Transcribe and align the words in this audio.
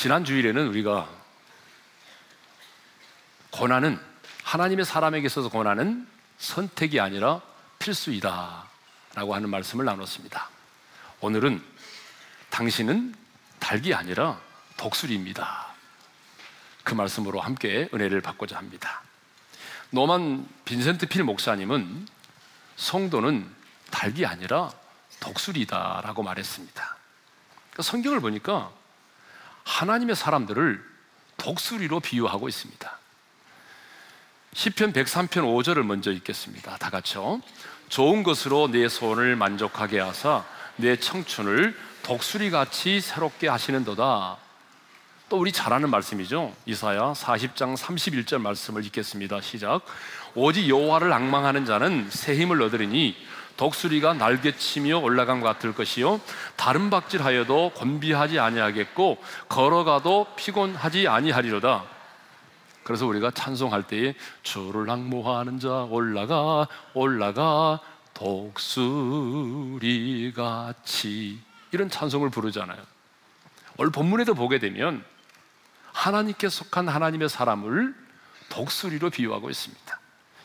지난 0.00 0.24
주일에는 0.24 0.66
우리가 0.68 1.06
고난은 3.50 4.00
하나님의 4.44 4.86
사람에게 4.86 5.26
있어서 5.26 5.50
고난은 5.50 6.08
선택이 6.38 6.98
아니라 7.00 7.42
필수이다 7.78 8.64
라고 9.14 9.34
하는 9.34 9.50
말씀을 9.50 9.84
나눴습니다. 9.84 10.48
오늘은 11.20 11.62
당신은 12.48 13.14
닭이 13.58 13.92
아니라 13.92 14.40
독수리입니다. 14.78 15.66
그 16.82 16.94
말씀으로 16.94 17.42
함께 17.42 17.90
은혜를 17.92 18.22
받고자 18.22 18.56
합니다. 18.56 19.02
노만 19.90 20.48
빈센트 20.64 21.08
필 21.08 21.24
목사님은 21.24 22.08
성도는 22.76 23.46
닭이 23.90 24.24
아니라 24.24 24.70
독수리다라고 25.20 26.22
말했습니다. 26.22 26.96
그러니까 27.72 27.82
성경을 27.82 28.20
보니까 28.20 28.79
하나님의 29.70 30.16
사람들을 30.16 30.84
독수리로 31.36 32.00
비유하고 32.00 32.48
있습니다. 32.48 32.98
시편 34.52 34.92
103편 34.92 35.30
5절을 35.30 35.84
먼저 35.84 36.10
읽겠습니다. 36.10 36.76
다 36.76 36.90
같이요. 36.90 37.40
좋은 37.88 38.24
것으로 38.24 38.68
내 38.68 38.88
소원을 38.88 39.36
만족하게 39.36 40.00
하사 40.00 40.44
내 40.76 40.96
청춘을 40.96 41.76
독수리같이 42.02 43.00
새롭게 43.00 43.48
하시는도다. 43.48 44.38
또 45.28 45.38
우리 45.38 45.52
잘 45.52 45.72
아는 45.72 45.88
말씀이죠. 45.90 46.52
이사야 46.66 47.12
40장 47.12 47.76
31절 47.76 48.40
말씀을 48.40 48.84
읽겠습니다. 48.86 49.40
시작. 49.40 49.82
오직 50.34 50.68
여호와를 50.68 51.12
악망하는 51.12 51.64
자는 51.64 52.08
새 52.10 52.34
힘을 52.34 52.60
얻으리니 52.62 53.16
독수리가 53.60 54.14
날개치며 54.14 54.98
올라간 55.00 55.40
것 55.42 55.46
같을 55.46 55.74
것이요 55.74 56.18
다른 56.56 56.88
박질하여도 56.88 57.72
곤비하지 57.74 58.38
아니하겠고 58.38 59.22
걸어가도 59.50 60.28
피곤하지 60.34 61.06
아니하리로다. 61.06 61.84
그래서 62.84 63.04
우리가 63.04 63.30
찬송할 63.32 63.82
때에 63.82 64.14
주를 64.42 64.88
악모하는 64.88 65.60
자 65.60 65.82
올라가 65.90 66.68
올라가 66.94 67.80
독수리같이 68.14 69.78
이런 71.72 71.90
찬송을 71.90 72.30
부르잖아요. 72.30 72.78
오늘 73.76 73.92
본문에도 73.92 74.32
보게 74.32 74.58
되면 74.58 75.04
하나님께 75.92 76.48
속한 76.48 76.88
하나님의 76.88 77.28
사람을 77.28 77.94
독수리로 78.48 79.10
비유하고 79.10 79.50
있습니다. 79.50 79.99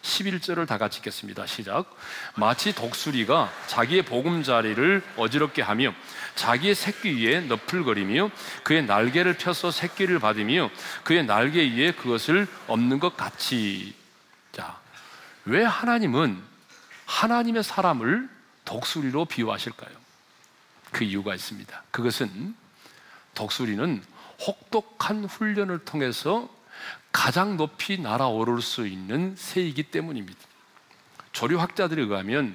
11절을 0.06 0.68
다 0.68 0.78
같이 0.78 1.00
읽겠습니다. 1.00 1.48
시작. 1.48 1.96
마치 2.36 2.74
독수리가 2.74 3.52
자기의 3.68 4.04
보금자리를 4.04 5.04
어지럽게 5.18 5.64
하며 5.64 5.94
자기의 6.36 6.76
새끼 6.76 7.16
위에 7.16 7.42
너풀거리며 7.42 8.30
그의 8.64 8.86
날개를 8.86 9.38
펴서 9.38 9.72
새끼를 9.72 10.20
받으며 10.20 10.70
그의 11.04 11.26
날개 11.26 11.62
위에 11.76 11.92
그것을 11.92 12.48
없는 12.68 13.00
것 13.00 13.18
같이. 13.18 13.96
자, 14.52 14.80
왜 15.46 15.64
하나님은 15.64 16.42
하나님의 17.08 17.64
사람을 17.64 18.30
독수리로 18.64 19.26
비유하실까요? 19.26 19.96
그 20.92 21.04
이유가 21.04 21.34
있습니다. 21.34 21.84
그것은 21.92 22.56
독수리는 23.34 24.04
혹독한 24.46 25.26
훈련을 25.26 25.80
통해서 25.80 26.50
가장 27.16 27.56
높이 27.56 27.98
날아오를 27.98 28.62
수 28.62 28.86
있는 28.86 29.36
새이기 29.38 29.84
때문입니다. 29.84 30.38
조류학자들에 31.32 32.02
의하면 32.02 32.54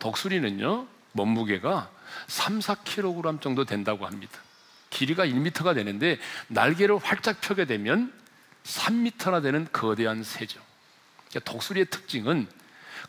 독수리는요, 0.00 0.88
몸무게가 1.12 1.88
3, 2.26 2.58
4kg 2.58 3.40
정도 3.40 3.64
된다고 3.64 4.04
합니다. 4.04 4.40
길이가 4.90 5.24
1m가 5.24 5.76
되는데 5.76 6.18
날개를 6.48 6.98
활짝 6.98 7.40
펴게 7.40 7.66
되면 7.66 8.12
3m나 8.64 9.40
되는 9.40 9.68
거대한 9.70 10.24
새죠. 10.24 10.60
그러니까 11.28 11.52
독수리의 11.52 11.86
특징은 11.86 12.48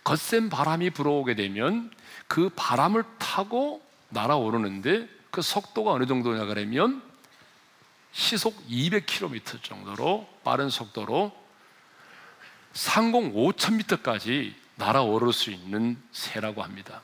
거센 0.03 0.49
바람이 0.49 0.91
불어오게 0.91 1.33
되면 1.33 1.91
그 2.27 2.51
바람을 2.55 3.03
타고 3.17 3.83
날아오르는데 4.09 5.09
그 5.31 5.41
속도가 5.41 5.93
어느 5.93 6.05
정도냐 6.05 6.45
그러면 6.45 7.01
시속 8.15 8.65
200km 8.69 9.61
정도로 9.61 10.25
빠른 10.45 10.69
속도로 10.69 11.35
상공 12.71 13.33
5,000m까지 13.33 14.53
날아오를 14.75 15.33
수 15.33 15.51
있는 15.51 16.01
새라고 16.13 16.63
합니다. 16.63 17.01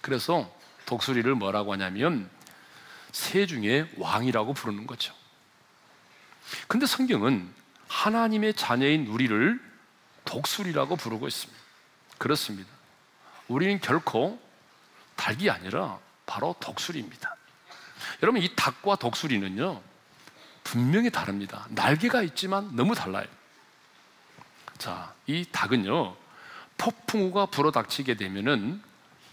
그래서 0.00 0.50
독수리를 0.86 1.32
뭐라고 1.34 1.74
하냐면 1.74 2.30
새 3.12 3.44
중에 3.44 3.86
왕이라고 3.98 4.54
부르는 4.54 4.86
거죠. 4.86 5.14
근데 6.68 6.86
성경은 6.86 7.52
하나님의 7.88 8.54
자녀인 8.54 9.08
우리를 9.08 9.60
독수리라고 10.24 10.96
부르고 10.96 11.28
있습니다. 11.28 11.62
그렇습니다. 12.16 12.70
우리는 13.46 13.78
결코 13.78 14.40
닭이 15.16 15.50
아니라 15.50 15.98
바로 16.24 16.56
독수리입니다. 16.60 17.36
여러분, 18.22 18.40
이 18.40 18.54
닭과 18.56 18.96
독수리는요, 18.96 19.89
분명히 20.64 21.10
다릅니다. 21.10 21.66
날개가 21.70 22.22
있지만 22.22 22.74
너무 22.76 22.94
달라요. 22.94 23.26
자, 24.78 25.12
이 25.26 25.44
닭은요, 25.50 26.16
폭풍우가 26.78 27.46
불어닥치게 27.46 28.14
되면은 28.14 28.82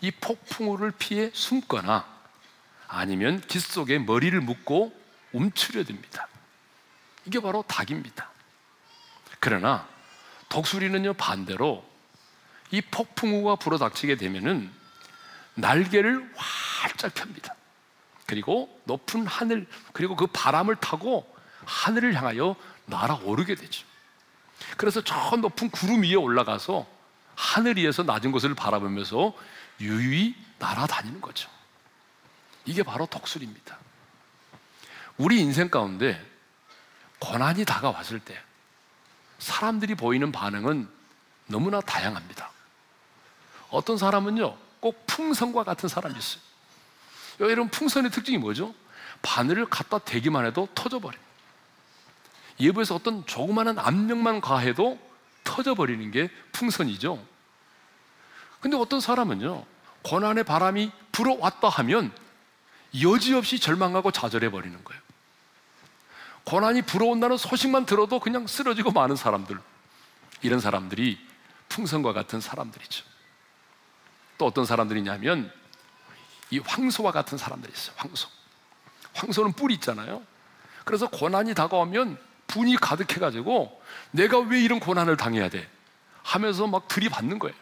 이 0.01 0.11
폭풍우를 0.11 0.91
피해 0.91 1.31
숨거나 1.33 2.05
아니면 2.87 3.41
깃 3.41 3.61
속에 3.61 3.99
머리를 3.99 4.39
묶고 4.41 4.93
움츠려 5.33 5.83
듭니다. 5.83 6.27
이게 7.25 7.39
바로 7.39 7.63
닭입니다. 7.67 8.29
그러나 9.39 9.87
독수리는요, 10.49 11.13
반대로 11.13 11.85
이 12.71 12.81
폭풍우가 12.81 13.55
불어닥치게 13.55 14.15
되면은 14.15 14.71
날개를 15.55 16.31
활짝 16.35 17.13
펴니다. 17.13 17.55
그리고 18.27 18.79
높은 18.83 19.25
하늘, 19.25 19.65
그리고 19.93 20.15
그 20.15 20.27
바람을 20.27 20.75
타고 20.75 21.33
하늘을 21.65 22.13
향하여 22.13 22.55
날아오르게 22.85 23.55
되죠. 23.55 23.85
그래서 24.75 25.01
저 25.01 25.35
높은 25.37 25.71
구름 25.71 26.03
위에 26.03 26.15
올라가서 26.15 26.85
하늘 27.35 27.77
위에서 27.77 28.03
낮은 28.03 28.31
곳을 28.31 28.53
바라보면서 28.53 29.33
유유히 29.79 30.35
날아다니는 30.59 31.21
거죠. 31.21 31.49
이게 32.65 32.83
바로 32.83 33.05
독수리입니다. 33.05 33.77
우리 35.17 35.39
인생 35.39 35.69
가운데 35.69 36.23
고난이 37.19 37.63
다가왔을 37.65 38.19
때 38.19 38.39
사람들이 39.39 39.95
보이는 39.95 40.31
반응은 40.31 40.89
너무나 41.47 41.79
다양합니다. 41.79 42.51
어떤 43.69 43.97
사람은요, 43.97 44.57
꼭 44.81 45.05
풍선과 45.07 45.63
같은 45.63 45.87
사람이 45.87 46.17
있어요. 46.17 46.46
여러분, 47.39 47.69
풍선의 47.69 48.11
특징이 48.11 48.37
뭐죠? 48.37 48.73
바늘을 49.21 49.65
갖다 49.67 49.99
대기만 49.99 50.45
해도 50.45 50.67
터져버려요. 50.73 51.21
예부에서 52.59 52.95
어떤 52.95 53.25
조그마한 53.25 53.77
압력만 53.77 54.41
가해도 54.41 54.99
터져버리는 55.43 56.09
게 56.11 56.29
풍선이죠. 56.51 57.23
근데 58.59 58.77
어떤 58.77 58.99
사람은요, 58.99 59.65
고난의 60.03 60.43
바람이 60.43 60.91
불어왔다 61.11 61.69
하면 61.69 62.11
여지없이 63.01 63.59
절망하고 63.59 64.11
좌절해버리는 64.11 64.83
거예요. 64.83 65.01
고난이 66.45 66.83
불어온다는 66.83 67.37
소식만 67.37 67.85
들어도 67.85 68.19
그냥 68.19 68.47
쓰러지고 68.47 68.91
마는 68.91 69.15
사람들. 69.15 69.59
이런 70.41 70.59
사람들이 70.59 71.19
풍선과 71.69 72.13
같은 72.13 72.39
사람들이죠. 72.39 73.03
또 74.37 74.45
어떤 74.45 74.65
사람들이냐면 74.65 75.51
이 76.49 76.59
황소와 76.59 77.11
같은 77.11 77.37
사람들이 77.37 77.73
있어요. 77.73 77.95
황소. 77.97 78.29
황소는 79.13 79.53
뿔이 79.53 79.73
있잖아요. 79.75 80.23
그래서 80.85 81.09
고난이 81.09 81.53
다가오면 81.53 82.17
분이 82.47 82.77
가득해가지고 82.77 83.81
내가 84.11 84.39
왜 84.39 84.61
이런 84.61 84.79
고난을 84.79 85.17
당해야 85.17 85.49
돼? 85.49 85.69
하면서 86.23 86.67
막 86.67 86.87
들이받는 86.87 87.39
거예요. 87.39 87.55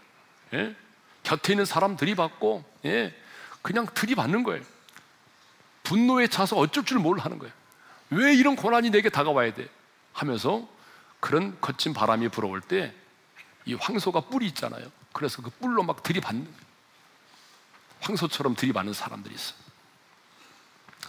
예? 0.54 0.76
곁에 1.24 1.54
있는 1.54 1.66
사람 1.66 1.96
들이받고, 1.96 2.64
예? 2.86 3.16
그냥 3.62 3.88
들이받는 3.94 4.44
거예요. 4.44 4.64
분노에 5.84 6.28
차서 6.28 6.56
어쩔 6.58 6.84
줄 6.84 7.00
모르는 7.00 7.40
거예요. 7.40 7.54
왜 8.12 8.36
이런 8.36 8.56
고난이 8.56 8.92
내게 8.92 9.10
다가와야 9.10 9.54
돼? 9.54 9.68
하면서 10.14 10.68
그런 11.20 11.58
거친 11.62 11.94
바람이 11.94 12.30
불어올 12.30 12.62
때 12.62 12.94
이 13.66 13.74
황소가 13.74 14.22
뿔이 14.22 14.46
있잖아요. 14.48 14.86
그래서 15.12 15.42
그 15.42 15.50
뿔로 15.50 15.84
막 15.84 16.04
들이받는 16.04 16.48
황소처럼 18.06 18.56
들이받는 18.56 18.94
사람들이 18.94 19.34
있어. 19.34 19.56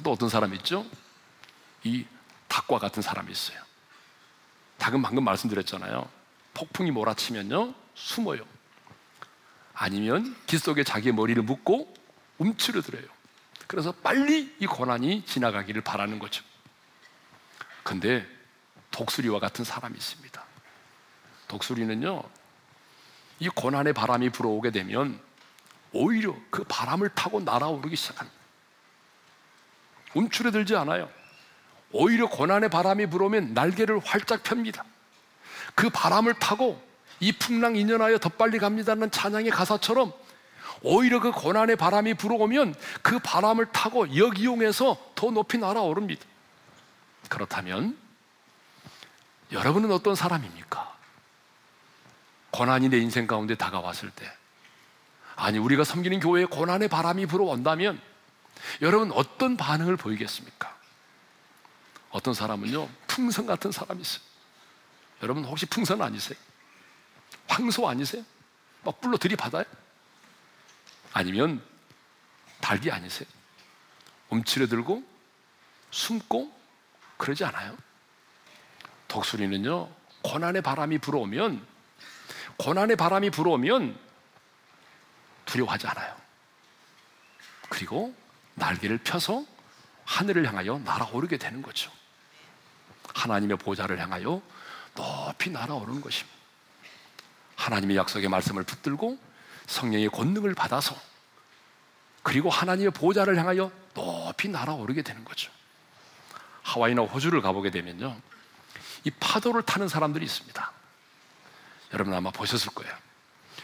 또 0.02 0.12
어떤 0.12 0.28
사람이 0.28 0.56
있죠? 0.58 0.86
이 1.84 2.06
닭과 2.48 2.78
같은 2.78 3.02
사람이 3.02 3.30
있어요. 3.30 3.58
닭은 4.78 5.02
방금 5.02 5.24
말씀드렸잖아요. 5.24 6.08
폭풍이 6.54 6.90
몰아치면요, 6.90 7.74
숨어요. 7.94 8.44
아니면 9.74 10.34
깃 10.46 10.58
속에 10.58 10.84
자기의 10.84 11.14
머리를 11.14 11.42
묶고 11.42 11.94
움츠러들어요. 12.38 13.04
그래서 13.66 13.92
빨리 13.92 14.54
이 14.58 14.66
고난이 14.66 15.24
지나가기를 15.26 15.82
바라는 15.82 16.18
거죠. 16.18 16.44
근데 17.82 18.26
독수리와 18.90 19.38
같은 19.38 19.64
사람이 19.64 19.96
있습니다. 19.96 20.44
독수리는요, 21.48 22.22
이 23.40 23.48
고난의 23.48 23.92
바람이 23.92 24.30
불어오게 24.30 24.70
되면 24.70 25.20
오히려 25.92 26.34
그 26.50 26.64
바람을 26.64 27.10
타고 27.10 27.40
날아오르기 27.40 27.96
시작합니다. 27.96 28.36
움츠러들지 30.14 30.76
않아요. 30.76 31.08
오히려 31.92 32.28
고난의 32.28 32.68
바람이 32.70 33.06
불어오면 33.06 33.54
날개를 33.54 34.00
활짝 34.04 34.42
펴니다. 34.42 34.84
그 35.74 35.90
바람을 35.90 36.34
타고 36.34 36.82
이 37.20 37.32
풍랑 37.32 37.76
인연하여 37.76 38.18
더 38.18 38.28
빨리 38.28 38.58
갑니다는 38.58 39.10
찬양의 39.10 39.50
가사처럼 39.50 40.12
오히려 40.82 41.20
그 41.20 41.32
고난의 41.32 41.76
바람이 41.76 42.14
불어오면 42.14 42.74
그 43.02 43.18
바람을 43.18 43.72
타고 43.72 44.14
역이용해서 44.14 45.12
더 45.14 45.30
높이 45.30 45.58
날아오릅니다. 45.58 46.24
그렇다면 47.28 47.96
여러분은 49.52 49.90
어떤 49.92 50.14
사람입니까? 50.14 50.96
고난이 52.50 52.88
내 52.88 52.98
인생 52.98 53.26
가운데 53.26 53.54
다가왔을 53.54 54.10
때 54.10 54.30
아니 55.36 55.58
우리가 55.58 55.84
섬기는 55.84 56.20
교회에 56.20 56.46
고난의 56.46 56.88
바람이 56.88 57.26
불어온다면 57.26 58.00
여러분 58.80 59.12
어떤 59.12 59.56
반응을 59.56 59.96
보이겠습니까? 59.96 60.74
어떤 62.10 62.32
사람은요 62.32 62.88
풍선 63.06 63.46
같은 63.46 63.70
사람이 63.70 64.00
있어요. 64.00 64.22
여러분 65.22 65.44
혹시 65.44 65.66
풍선 65.66 66.00
아니세요? 66.00 66.38
황소 67.48 67.88
아니세요? 67.88 68.24
막 68.82 69.00
불로 69.00 69.18
들이받아요? 69.18 69.64
아니면 71.12 71.62
닭이 72.60 72.90
아니세요? 72.90 73.28
움츠려들고 74.30 75.02
숨고 75.90 76.52
그러지 77.18 77.44
않아요? 77.44 77.76
독수리는요 79.08 79.88
고난의 80.22 80.62
바람이 80.62 80.98
불어오면 80.98 81.64
고난의 82.56 82.96
바람이 82.96 83.30
불어오면 83.30 84.05
두려워하지 85.56 85.86
않아요. 85.88 86.14
그리고 87.68 88.14
날개를 88.54 88.98
펴서 88.98 89.44
하늘을 90.04 90.46
향하여 90.46 90.78
날아오르게 90.78 91.38
되는 91.38 91.62
거죠. 91.62 91.90
하나님의 93.14 93.56
보좌를 93.58 93.98
향하여 93.98 94.42
높이 94.94 95.50
날아오르는 95.50 96.00
것입니다. 96.00 96.36
하나님의 97.56 97.96
약속의 97.96 98.28
말씀을 98.28 98.62
붙들고 98.62 99.18
성령의 99.66 100.10
권능을 100.10 100.54
받아서 100.54 100.96
그리고 102.22 102.50
하나님의 102.50 102.90
보좌를 102.92 103.36
향하여 103.38 103.70
높이 103.94 104.48
날아오르게 104.48 105.02
되는 105.02 105.24
거죠. 105.24 105.50
하와이나 106.62 107.02
호주를 107.02 107.40
가보게 107.40 107.70
되면요. 107.70 108.20
이 109.04 109.10
파도를 109.10 109.62
타는 109.62 109.88
사람들이 109.88 110.24
있습니다. 110.24 110.72
여러분 111.92 112.12
아마 112.14 112.30
보셨을 112.30 112.72
거예요. 112.74 112.94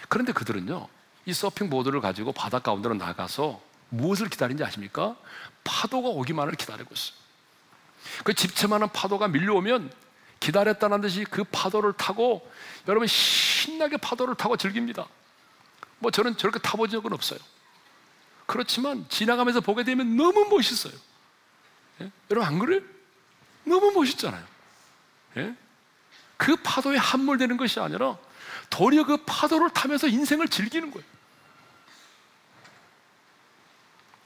그런데 0.09 0.33
그들은요, 0.33 0.89
이 1.25 1.33
서핑 1.33 1.71
보드를 1.71 2.01
가지고 2.01 2.33
바다 2.33 2.59
가운데로 2.59 2.95
나가서 2.95 3.61
무엇을 3.91 4.29
기다리는지 4.29 4.65
아십니까? 4.65 5.17
파도가 5.65 6.09
오기만을 6.09 6.55
기다리고 6.55 6.93
있어요. 6.95 7.17
그 8.25 8.35
집채만한 8.35 8.91
파도가 8.91 9.29
밀려오면 9.29 9.93
기다렸다는 10.41 11.01
듯이 11.03 11.25
그 11.25 11.45
파도를 11.45 11.93
타고 11.93 12.51
여러분 12.89 13.07
신나게 13.07 13.97
파도를 13.99 14.35
타고 14.35 14.57
즐깁니다. 14.57 15.07
뭐 16.01 16.11
저는 16.11 16.37
저렇게 16.37 16.59
타본 16.59 16.91
적은 16.91 17.13
없어요. 17.13 17.39
그렇지만 18.47 19.07
지나가면서 19.09 19.61
보게 19.61 19.85
되면 19.85 20.17
너무 20.17 20.47
멋있어요. 20.51 20.93
예? 22.01 22.11
여러분 22.31 22.49
안 22.49 22.59
그래요? 22.59 22.81
너무 23.65 23.93
멋있잖아요. 23.93 24.45
예? 25.37 25.55
그 26.37 26.57
파도에 26.57 26.97
함몰되는 26.97 27.57
것이 27.57 27.79
아니라 27.79 28.19
도리어 28.73 29.05
그 29.05 29.19
파도를 29.19 29.69
타면서 29.71 30.09
인생을 30.09 30.49
즐기는 30.49 30.91
거예요. 30.91 31.07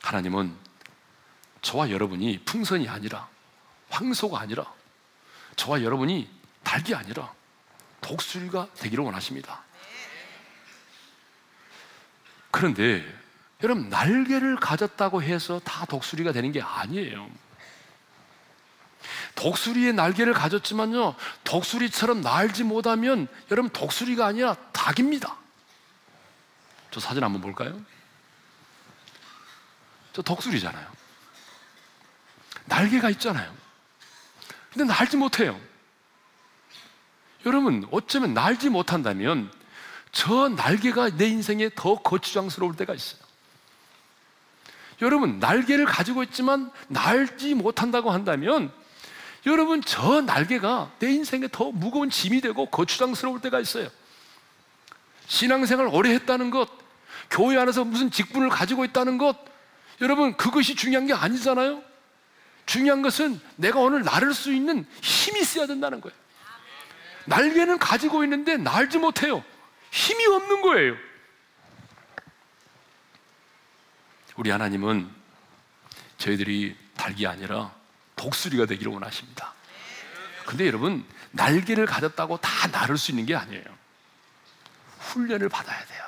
하나님은 0.03 0.55
저와 1.63 1.91
여러분이 1.91 2.43
풍선이 2.45 2.89
아니라 2.89 3.29
황소가 3.91 4.39
아니라 4.39 4.73
저와 5.57 5.83
여러분이 5.83 6.31
닭이 6.63 6.95
아니라 6.95 7.33
독수리가 8.01 8.69
되기를 8.75 9.03
원하십니다. 9.03 9.65
그런데 12.53 13.05
여러분 13.65 13.89
날개를 13.89 14.57
가졌다고 14.57 15.25
해서 15.25 15.61
다 15.65 15.85
독수리가 15.87 16.31
되는 16.31 16.53
게 16.53 16.63
아니에요. 16.63 17.29
독수리의 19.37 19.93
날개를 19.93 20.33
가졌지만요, 20.33 21.15
독수리처럼 21.45 22.23
날지 22.23 22.65
못하면 22.65 23.29
여러분 23.51 23.71
독수리가 23.71 24.27
아니라 24.27 24.55
닭입니다. 24.73 25.37
저 26.91 26.99
사진 26.99 27.23
한번 27.23 27.41
볼까요? 27.41 27.81
저 30.13 30.23
독수리잖아요. 30.23 30.91
날개가 32.65 33.11
있잖아요. 33.11 33.55
근데 34.73 34.93
날지 34.93 35.17
못해요. 35.17 35.59
여러분, 37.45 37.87
어쩌면 37.93 38.35
날지 38.35 38.71
못한다면 38.71 39.53
저 40.11 40.49
날개가 40.49 41.11
내 41.11 41.29
인생에 41.29 41.71
더 41.77 41.97
거추장스러울 41.97 42.75
때가 42.77 42.95
있어요. 42.95 43.21
여러분, 45.03 45.39
날개를 45.39 45.85
가지고 45.85 46.23
있지만 46.25 46.73
날지 46.89 47.55
못한다고 47.55 48.11
한다면 48.11 48.73
여러분 49.47 49.81
저 49.81 50.21
날개가 50.21 50.93
내 50.99 51.11
인생에 51.13 51.47
더 51.51 51.71
무거운 51.71 52.11
짐이 52.11 52.41
되고 52.41 52.67
거추장스러울 52.67 53.41
때가 53.41 53.61
있어요. 53.61 53.89
신앙생활 55.29 55.87
오래 55.87 56.11
했다는 56.11 56.51
것, 56.51 56.69
교회 57.31 57.57
안에서 57.57 57.85
무슨 57.85 58.11
직분을 58.11 58.49
가지고 58.49 58.85
있다는 58.85 59.19
것, 59.19 59.37
여러분 60.01 60.37
그것이 60.37 60.75
중요한 60.75 61.07
게 61.07 61.15
아니잖아요. 61.15 61.83
중요한 62.67 63.03
것은 63.03 63.41
내가 63.55 63.79
오늘 63.79 64.03
나를 64.03 64.35
수 64.35 64.53
있는 64.53 64.85
힘이 65.01 65.41
있어야 65.41 65.67
된다는 65.67 66.01
거예요. 66.01 66.17
날개는 67.27 67.79
가지고 67.79 68.25
있는데 68.25 68.57
날지 68.57 68.99
못해요. 68.99 69.45
힘이 69.93 70.27
없는 70.27 70.63
거예요. 70.63 70.97
우리 74.37 74.51
하나님은 74.51 75.09
저희들이 76.19 76.77
닭이 76.97 77.27
아니라 77.27 77.75
독수리가 78.17 78.67
되기를 78.67 78.93
원하십니다. 78.93 79.55
근데 80.47 80.67
여러분, 80.67 81.05
날개를 81.33 81.87
가졌다고 81.87 82.39
다 82.39 82.69
나를 82.69 82.99
수 82.99 83.11
있는 83.13 83.27
게 83.27 83.35
아니에요. 83.35 83.65
훈련을 84.99 85.49
받아야 85.49 85.85
돼요. 85.85 86.05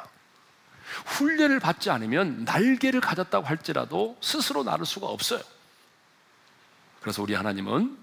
훈련을 1.04 1.60
받지 1.60 1.90
않으면 1.90 2.44
날개를 2.44 3.00
가졌다고 3.00 3.46
할지라도 3.46 4.16
스스로 4.20 4.64
나를 4.64 4.86
수가 4.86 5.06
없어요. 5.06 5.40
그래서 7.00 7.22
우리 7.22 7.34
하나님은 7.34 7.96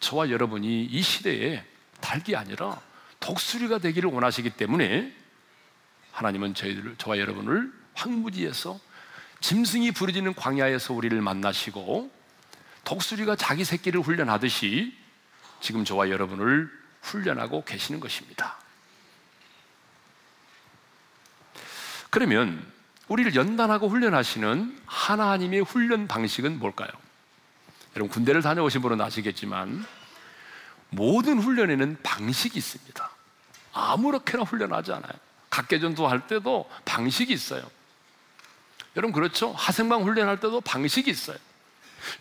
저와 0.00 0.30
여러분이 0.30 0.84
이 0.84 1.02
시대에 1.02 1.64
닭이 2.00 2.34
아니라 2.36 2.80
독수리가 3.20 3.78
되기를 3.78 4.10
원하시기 4.10 4.50
때문에 4.50 5.14
하나님은 6.12 6.54
저희들 6.54 6.96
저와 6.96 7.18
여러분을 7.18 7.72
황무지에서 7.94 8.78
짐승이 9.40 9.92
부르짖는 9.92 10.34
광야에서 10.34 10.94
우리를 10.94 11.20
만나시고 11.20 12.10
독수리가 12.84 13.36
자기 13.36 13.64
새끼를 13.64 14.00
훈련하듯이 14.00 14.96
지금 15.60 15.84
저와 15.84 16.10
여러분을 16.10 16.70
훈련하고 17.02 17.64
계시는 17.64 18.00
것입니다. 18.00 18.56
그러면 22.10 22.66
우리를 23.08 23.34
연단하고 23.34 23.88
훈련하시는 23.88 24.80
하나님의 24.86 25.60
훈련 25.62 26.08
방식은 26.08 26.58
뭘까요? 26.58 26.88
여러분 27.96 28.10
군대를 28.10 28.42
다녀오신 28.42 28.82
분은 28.82 29.00
아시겠지만 29.00 29.84
모든 30.90 31.38
훈련에는 31.38 31.98
방식이 32.02 32.58
있습니다. 32.58 33.10
아무렇게나 33.72 34.44
훈련하지 34.44 34.92
않아요. 34.92 35.12
각계전투 35.50 36.06
할 36.06 36.26
때도 36.26 36.70
방식이 36.84 37.32
있어요. 37.32 37.62
여러분 38.96 39.12
그렇죠? 39.12 39.52
하생방 39.52 40.04
훈련할 40.04 40.40
때도 40.40 40.60
방식이 40.60 41.10
있어요. 41.10 41.36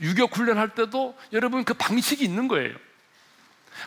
유격 0.02 0.36
훈련할 0.36 0.70
때도 0.76 1.18
여러분 1.34 1.64
그 1.64 1.74
방식이 1.74 2.24
있는 2.24 2.48
거예요. 2.48 2.76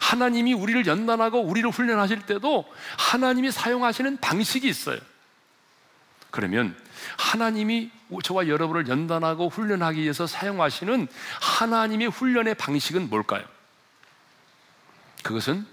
하나님이 0.01 0.55
우리를 0.55 0.87
연단하고 0.87 1.41
우리를 1.41 1.69
훈련하실 1.71 2.27
때도 2.27 2.65
하나님이 2.99 3.51
사용하시는 3.51 4.19
방식이 4.19 4.69
있어요. 4.69 4.99
그러면 6.31 6.75
하나님이 7.19 7.91
저와 8.23 8.49
여러분을 8.49 8.89
연단하고 8.89 9.49
훈련하기 9.51 10.01
위해서 10.01 10.27
사용하시는 10.27 11.09
하나님의 11.41 12.09
훈련의 12.09 12.55
방식은 12.55 13.11
뭘까요? 13.11 13.45
그것은 15.23 15.67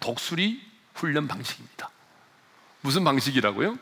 독수리 0.00 0.60
훈련 0.94 1.28
방식입니다. 1.28 1.90
무슨 2.80 3.04
방식이라고요? 3.04 3.78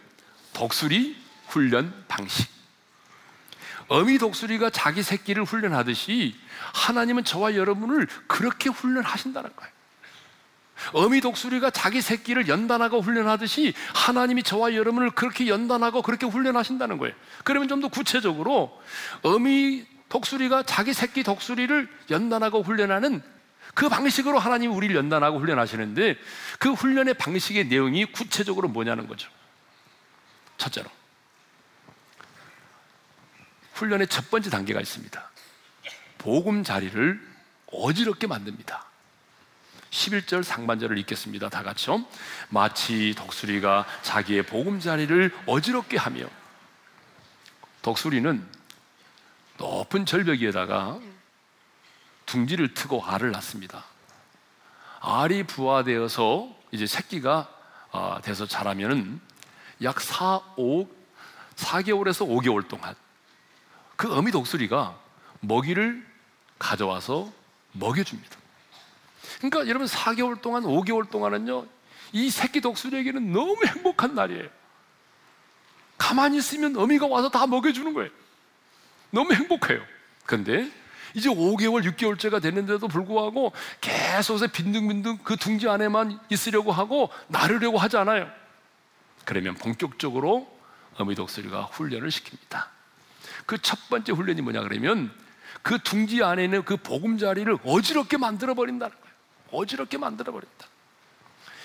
독수리 0.52 1.16
훈련 1.48 2.04
방식. 2.08 2.51
어미 3.92 4.16
독수리가 4.16 4.70
자기 4.70 5.02
새끼를 5.02 5.44
훈련하듯이 5.44 6.34
하나님은 6.72 7.24
저와 7.24 7.56
여러분을 7.56 8.06
그렇게 8.26 8.70
훈련하신다는 8.70 9.54
거예요. 9.54 9.72
어미 10.94 11.20
독수리가 11.20 11.68
자기 11.70 12.00
새끼를 12.00 12.48
연단하고 12.48 13.02
훈련하듯이 13.02 13.74
하나님이 13.94 14.44
저와 14.44 14.74
여러분을 14.74 15.10
그렇게 15.10 15.46
연단하고 15.46 16.00
그렇게 16.00 16.24
훈련하신다는 16.24 16.96
거예요. 16.96 17.14
그러면 17.44 17.68
좀 17.68 17.82
더 17.82 17.88
구체적으로 17.88 18.80
어미 19.22 19.84
독수리가 20.08 20.62
자기 20.62 20.94
새끼 20.94 21.22
독수리를 21.22 21.86
연단하고 22.10 22.62
훈련하는 22.62 23.22
그 23.74 23.90
방식으로 23.90 24.38
하나님이 24.38 24.74
우리를 24.74 24.96
연단하고 24.96 25.38
훈련하시는데 25.38 26.16
그 26.58 26.72
훈련의 26.72 27.14
방식의 27.14 27.66
내용이 27.66 28.06
구체적으로 28.06 28.68
뭐냐는 28.68 29.06
거죠. 29.06 29.28
첫째로 30.56 30.88
훈련의 33.82 34.06
첫 34.06 34.30
번째 34.30 34.48
단계가 34.48 34.80
있습니다. 34.80 35.30
보금자리를 36.18 37.20
어지럽게 37.66 38.28
만듭니다. 38.28 38.86
11절 39.90 40.44
상반절을 40.44 40.98
읽겠습니다. 40.98 41.48
다 41.48 41.64
같이요. 41.64 42.04
마치 42.48 43.12
독수리가 43.16 43.84
자기의 44.02 44.44
보금자리를 44.44 45.34
어지럽게 45.46 45.98
하며 45.98 46.26
독수리는 47.82 48.46
높은 49.58 50.06
절벽에다가 50.06 51.00
둥지를 52.26 52.74
트고 52.74 53.04
알을 53.04 53.32
낳습니다. 53.32 53.84
알이 55.00 55.42
부화되어서 55.42 56.56
이제 56.70 56.86
새끼가 56.86 57.52
어, 57.90 58.20
돼서 58.22 58.46
자라면은 58.46 59.20
약 59.82 60.00
4, 60.00 60.40
5, 60.56 60.86
4개월에서 61.56 62.26
5개월 62.28 62.66
동안 62.68 62.94
그 64.02 64.12
어미 64.12 64.32
독수리가 64.32 64.98
먹이를 65.38 66.04
가져와서 66.58 67.32
먹여줍니다. 67.70 68.36
그러니까 69.38 69.68
여러분 69.68 69.86
4개월 69.86 70.42
동안, 70.42 70.64
5개월 70.64 71.08
동안은요, 71.08 71.66
이 72.10 72.28
새끼 72.28 72.60
독수리에게는 72.60 73.30
너무 73.30 73.64
행복한 73.64 74.16
날이에요. 74.16 74.48
가만히 75.98 76.38
있으면 76.38 76.76
어미가 76.76 77.06
와서 77.06 77.28
다 77.28 77.46
먹여주는 77.46 77.94
거예요. 77.94 78.10
너무 79.10 79.34
행복해요. 79.34 79.80
근데 80.26 80.68
이제 81.14 81.28
5개월, 81.28 81.88
6개월째가 81.92 82.42
됐는데도 82.42 82.88
불구하고 82.88 83.52
계속 83.80 84.40
빈둥빈둥 84.52 85.18
그 85.22 85.36
둥지 85.36 85.68
안에만 85.68 86.18
있으려고 86.28 86.72
하고 86.72 87.08
나르려고 87.28 87.78
하지 87.78 87.98
않아요. 87.98 88.28
그러면 89.24 89.54
본격적으로 89.54 90.52
어미 90.96 91.14
독수리가 91.14 91.66
훈련을 91.66 92.08
시킵니다. 92.08 92.81
그 93.46 93.58
첫 93.58 93.88
번째 93.88 94.12
훈련이 94.12 94.40
뭐냐 94.42 94.62
그러면 94.62 95.12
그 95.62 95.78
둥지 95.78 96.22
안에 96.22 96.44
있는 96.44 96.64
그 96.64 96.76
보금자리를 96.76 97.58
어지럽게 97.64 98.16
만들어 98.16 98.54
버린다는 98.54 98.94
거예요. 98.94 99.14
어지럽게 99.52 99.98
만들어 99.98 100.32
버린다. 100.32 100.66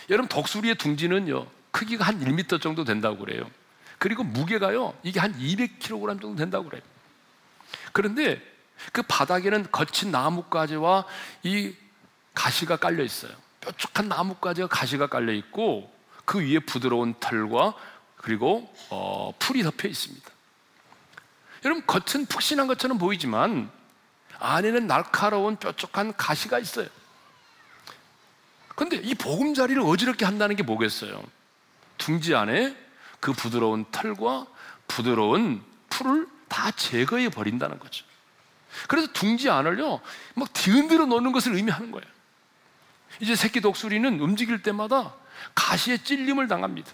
여러분 0.10 0.28
독수리의 0.30 0.76
둥지는요 0.76 1.48
크기가 1.72 2.06
한 2.06 2.20
1m 2.20 2.62
정도 2.62 2.84
된다고 2.84 3.18
그래요. 3.18 3.50
그리고 3.98 4.24
무게가요 4.24 4.98
이게 5.04 5.20
한 5.20 5.38
200kg 5.38 6.22
정도 6.22 6.36
된다고 6.36 6.66
그래요. 6.70 6.82
그런데 7.92 8.42
그 8.92 9.02
바닥에는 9.02 9.72
거친 9.72 10.12
나뭇가지와 10.12 11.06
이 11.44 11.74
가시가 12.34 12.78
깔려 12.78 13.04
있어요. 13.04 13.32
뾰족한 13.62 14.08
나뭇가지와 14.08 14.68
가시가 14.68 15.08
깔려 15.08 15.34
있고 15.34 15.92
그 16.26 16.40
위에 16.40 16.60
부드러운 16.60 17.16
털과 17.20 17.74
그리고 18.18 18.72
어, 18.90 19.34
풀이 19.40 19.64
덮여 19.64 19.88
있습니다. 19.88 20.37
여러분 21.68 21.86
겉은 21.86 22.28
푹신한 22.28 22.68
것처럼 22.68 22.98
보이지만 22.98 23.70
안에는 24.40 24.88
날카로운 24.88 25.58
뾰족한 25.58 26.16
가시가 26.16 26.60
있어요. 26.60 26.88
근데 28.74 28.96
이 28.96 29.14
보금자리를 29.14 29.82
어지럽게 29.82 30.24
한다는 30.24 30.56
게 30.56 30.64
뭐겠어요? 30.64 31.22
둥지 31.98 32.36
안에 32.36 32.74
그 33.20 33.34
부드러운 33.34 33.84
털과 33.92 34.48
부드러운 34.88 35.62
풀을 35.90 36.28
다 36.48 36.72
제거해 36.72 37.28
버린다는 37.28 37.80
거죠. 37.80 38.06
그래서 38.88 39.12
둥지 39.12 39.50
안을요, 39.50 40.00
막 40.36 40.54
뒤흔들어 40.54 41.06
놓는 41.06 41.34
것을 41.34 41.54
의미하는 41.54 41.92
거예요. 41.92 42.08
이제 43.20 43.36
새끼 43.36 43.60
독수리는 43.60 44.20
움직일 44.22 44.62
때마다 44.62 45.16
가시에 45.54 45.98
찔림을 45.98 46.48
당합니다. 46.48 46.92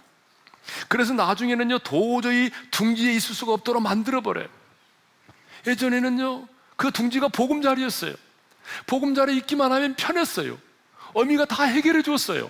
그래서 0.87 1.13
나중에는요, 1.13 1.79
도저히 1.79 2.49
둥지에 2.71 3.13
있을 3.13 3.35
수가 3.35 3.53
없도록 3.53 3.83
만들어버려요. 3.83 4.62
예전에는요, 5.65 6.47
그 6.75 6.91
둥지가 6.91 7.29
보금자리였어요. 7.29 8.15
보금자리에 8.87 9.35
있기만 9.37 9.71
하면 9.71 9.95
편했어요. 9.95 10.57
어미가 11.13 11.45
다 11.45 11.63
해결해 11.63 12.01
주었어요. 12.01 12.49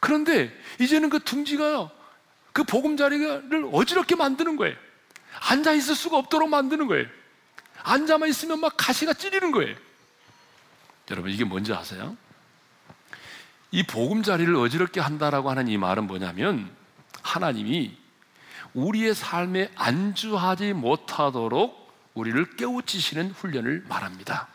그런데 0.00 0.52
이제는 0.80 1.10
그 1.10 1.20
둥지가요, 1.20 1.90
그 2.52 2.64
보금자리를 2.64 3.68
어지럽게 3.72 4.16
만드는 4.16 4.56
거예요. 4.56 4.76
앉아 5.50 5.72
있을 5.72 5.94
수가 5.94 6.18
없도록 6.18 6.48
만드는 6.48 6.86
거예요. 6.86 7.06
앉아만 7.82 8.28
있으면 8.28 8.60
막 8.60 8.74
가시가 8.76 9.14
찌르는 9.14 9.50
거예요. 9.50 9.76
여러분, 11.10 11.30
이게 11.30 11.44
뭔지 11.44 11.72
아세요? 11.72 12.16
이 13.70 13.82
보금자리를 13.82 14.54
어지럽게 14.54 15.00
한다라고 15.00 15.50
하는 15.50 15.68
이 15.68 15.76
말은 15.76 16.06
뭐냐면 16.06 16.70
하나님이 17.22 17.96
우리의 18.72 19.14
삶에 19.14 19.70
안주하지 19.74 20.72
못하도록 20.74 21.83
우리를 22.14 22.56
깨우치시는 22.56 23.30
훈련을 23.32 23.84
말합니다. 23.88 24.48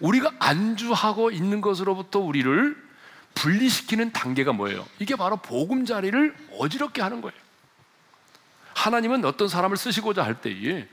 우리가 0.00 0.32
안주하고 0.38 1.30
있는 1.30 1.60
것으로부터 1.60 2.18
우리를 2.18 2.88
분리시키는 3.34 4.12
단계가 4.12 4.52
뭐예요? 4.52 4.86
이게 4.98 5.14
바로 5.14 5.36
보금자리를 5.36 6.36
어지럽게 6.58 7.00
하는 7.00 7.20
거예요. 7.20 7.38
하나님은 8.74 9.24
어떤 9.24 9.48
사람을 9.48 9.76
쓰시고자 9.76 10.24
할 10.24 10.40
때에 10.40 10.88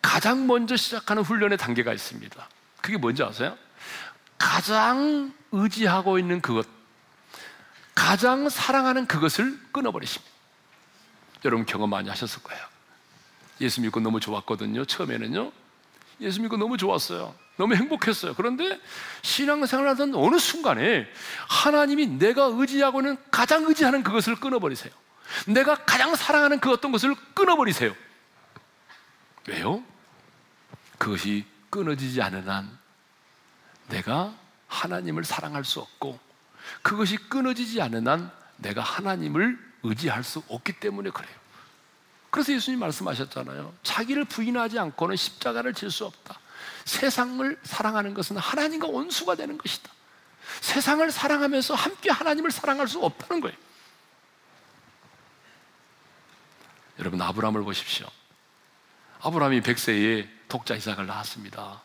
가장 0.00 0.46
먼저 0.46 0.76
시작하는 0.76 1.22
훈련의 1.22 1.58
단계가 1.58 1.92
있습니다. 1.92 2.48
그게 2.80 2.96
뭔지 2.96 3.22
아세요? 3.22 3.56
가장 4.38 5.32
의지하고 5.50 6.18
있는 6.18 6.40
그것, 6.40 6.66
가장 7.94 8.48
사랑하는 8.48 9.06
그것을 9.06 9.58
끊어버리십니다. 9.72 10.32
여러분 11.44 11.66
경험 11.66 11.90
많이 11.90 12.08
하셨을 12.08 12.42
거예요. 12.42 12.75
예수 13.60 13.80
믿고 13.80 14.00
너무 14.00 14.20
좋았거든요. 14.20 14.84
처음에는요. 14.84 15.52
예수 16.20 16.40
믿고 16.40 16.56
너무 16.56 16.76
좋았어요. 16.76 17.34
너무 17.56 17.74
행복했어요. 17.74 18.34
그런데 18.34 18.80
신앙생활 19.22 19.88
하던 19.88 20.14
어느 20.14 20.38
순간에 20.38 21.06
하나님이 21.48 22.06
내가 22.06 22.50
의지하고 22.52 23.02
는 23.02 23.16
가장 23.30 23.64
의지하는 23.64 24.02
그것을 24.02 24.36
끊어버리세요. 24.36 24.92
내가 25.46 25.74
가장 25.74 26.14
사랑하는 26.14 26.60
그 26.60 26.70
어떤 26.70 26.92
것을 26.92 27.14
끊어버리세요. 27.34 27.94
왜요? 29.48 29.82
그것이 30.98 31.44
끊어지지 31.70 32.22
않은 32.22 32.48
한 32.48 32.78
내가 33.88 34.34
하나님을 34.68 35.24
사랑할 35.24 35.64
수 35.64 35.80
없고 35.80 36.18
그것이 36.82 37.16
끊어지지 37.16 37.80
않은 37.82 38.08
한 38.08 38.30
내가 38.56 38.82
하나님을 38.82 39.58
의지할 39.82 40.24
수 40.24 40.42
없기 40.48 40.74
때문에 40.74 41.10
그래요. 41.10 41.45
그래서 42.36 42.52
예수님 42.52 42.80
말씀하셨잖아요. 42.80 43.74
자기를 43.82 44.26
부인하지 44.26 44.78
않고는 44.78 45.16
십자가를 45.16 45.72
질 45.72 45.90
수 45.90 46.04
없다. 46.04 46.38
세상을 46.84 47.58
사랑하는 47.62 48.12
것은 48.12 48.36
하나님과 48.36 48.88
원수가 48.88 49.36
되는 49.36 49.56
것이다. 49.56 49.90
세상을 50.60 51.10
사랑하면서 51.10 51.74
함께 51.74 52.10
하나님을 52.10 52.50
사랑할 52.50 52.88
수 52.88 53.02
없다는 53.02 53.40
거예요. 53.40 53.56
여러분 56.98 57.22
아브라함을 57.22 57.62
보십시오. 57.62 58.06
아브라함이 59.22 59.62
100세에 59.62 60.28
독자 60.48 60.74
이삭을 60.74 61.06
낳았습니다. 61.06 61.80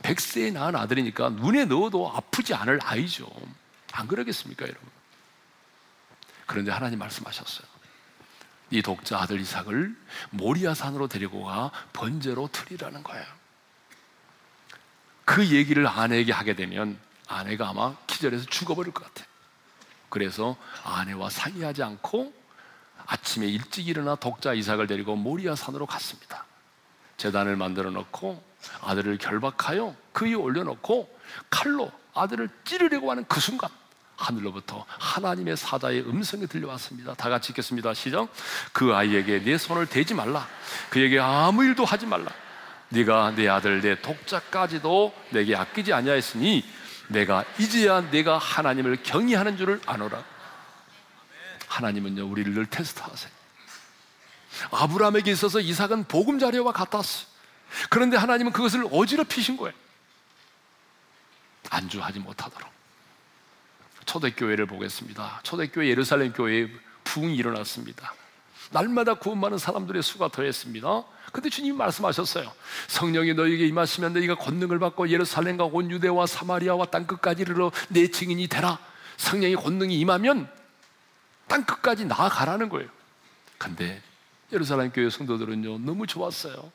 100세에 0.00 0.50
낳은 0.54 0.76
아들이니까 0.76 1.28
눈에 1.28 1.66
넣어도 1.66 2.10
아프지 2.10 2.54
않을 2.54 2.78
아이죠. 2.82 3.30
안 3.92 4.08
그러겠습니까, 4.08 4.64
여러분? 4.64 4.88
그런데 6.46 6.70
하나님 6.70 6.98
말씀하셨어요. 6.98 7.71
이 8.72 8.80
독자 8.80 9.20
아들 9.20 9.38
이삭을 9.38 9.94
모리아산으로 10.30 11.06
데리고 11.06 11.44
가 11.44 11.70
번제로 11.92 12.48
틀이라는 12.50 13.02
거예요. 13.02 13.24
그 15.26 15.46
얘기를 15.50 15.86
아내에게 15.86 16.32
하게 16.32 16.56
되면 16.56 16.98
아내가 17.28 17.68
아마 17.68 17.94
기절해서 18.06 18.46
죽어버릴 18.46 18.94
것 18.94 19.04
같아요. 19.04 19.26
그래서 20.08 20.56
아내와 20.84 21.28
상의하지 21.28 21.82
않고 21.82 22.32
아침에 23.06 23.46
일찍 23.46 23.88
일어나 23.88 24.14
독자 24.14 24.54
이삭을 24.54 24.86
데리고 24.86 25.16
모리아 25.16 25.54
산으로 25.54 25.84
갔습니다. 25.84 26.46
재단을 27.18 27.56
만들어 27.56 27.90
놓고 27.90 28.42
아들을 28.80 29.18
결박하여 29.18 29.94
그 30.14 30.24
위에 30.24 30.34
올려놓고 30.34 31.14
칼로 31.50 31.92
아들을 32.14 32.48
찌르려고 32.64 33.10
하는 33.10 33.26
그 33.28 33.38
순간 33.38 33.68
하늘로부터 34.22 34.86
하나님의 34.88 35.56
사자의 35.56 36.02
음성이 36.02 36.46
들려왔습니다. 36.46 37.14
다 37.14 37.28
같이 37.28 37.50
읽겠습니다. 37.50 37.92
시작. 37.94 38.28
그 38.72 38.94
아이에게 38.94 39.42
내 39.42 39.58
손을 39.58 39.86
대지 39.86 40.14
말라. 40.14 40.46
그에게 40.90 41.18
아무 41.18 41.64
일도 41.64 41.84
하지 41.84 42.06
말라. 42.06 42.30
네가 42.90 43.32
내 43.34 43.48
아들 43.48 43.80
내 43.80 44.00
독자까지도 44.00 45.14
내게 45.30 45.56
아끼지 45.56 45.92
아니하였으니 45.92 46.64
내가 47.08 47.44
이제야 47.58 48.00
내가 48.10 48.38
하나님을 48.38 49.02
경외하는 49.02 49.56
줄을 49.56 49.80
아노라. 49.86 50.22
하나님은요 51.66 52.26
우리를 52.26 52.54
늘 52.54 52.66
테스트하세요. 52.66 53.32
아브라함에게 54.70 55.32
있어서 55.32 55.58
이삭은 55.60 56.04
보금자리와 56.04 56.72
같았어. 56.72 57.26
그런데 57.88 58.16
하나님은 58.16 58.52
그것을 58.52 58.86
어지럽히신 58.90 59.56
거예요. 59.56 59.72
안주하지 61.70 62.18
못하도록. 62.18 62.81
초대교회를 64.06 64.66
보겠습니다. 64.66 65.40
초대교회 65.42 65.88
예루살렘 65.88 66.32
교회에 66.32 66.68
부흥이 67.04 67.36
일어났습니다. 67.36 68.14
날마다 68.70 69.14
구원 69.14 69.38
많은 69.40 69.58
사람들의 69.58 70.02
수가 70.02 70.28
더했습니다. 70.28 71.04
근데 71.32 71.48
주님이 71.48 71.76
말씀하셨어요. 71.76 72.52
성령이 72.88 73.34
너에게 73.34 73.66
임하시면 73.66 74.12
너희가 74.14 74.34
권능을 74.36 74.78
받고 74.78 75.08
예루살렘과 75.08 75.64
온 75.64 75.90
유대와 75.90 76.26
사마리아와 76.26 76.86
땅 76.86 77.06
끝까지 77.06 77.42
이르러 77.42 77.70
내 77.88 78.08
증인이 78.08 78.48
되라. 78.48 78.78
성령의 79.16 79.56
권능이 79.56 79.98
임하면 79.98 80.48
땅 81.48 81.64
끝까지 81.64 82.04
나아가라는 82.06 82.68
거예요. 82.68 82.88
근데 83.58 84.02
예루살렘 84.52 84.90
교회 84.90 85.08
성도들은요 85.08 85.78
너무 85.78 86.06
좋았어요. 86.06 86.72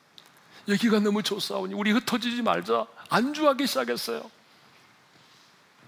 여기가 0.68 1.00
너무 1.00 1.22
좋사오니 1.22 1.74
우리 1.74 1.92
흩어지지 1.92 2.42
말자 2.42 2.86
안주하기 3.08 3.66
시작했어요. 3.66 4.30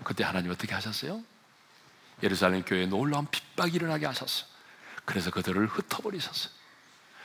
그때 0.04 0.25
하나님 0.25 0.50
어떻게 0.50 0.75
하셨어요? 0.75 1.23
예루살렘 2.23 2.62
교회에 2.62 2.87
놀라운 2.87 3.26
핍박이 3.26 3.75
일어나게 3.75 4.07
하셨어요. 4.07 4.49
그래서 5.04 5.30
그들을 5.30 5.66
흩어버리셨어요. 5.66 6.52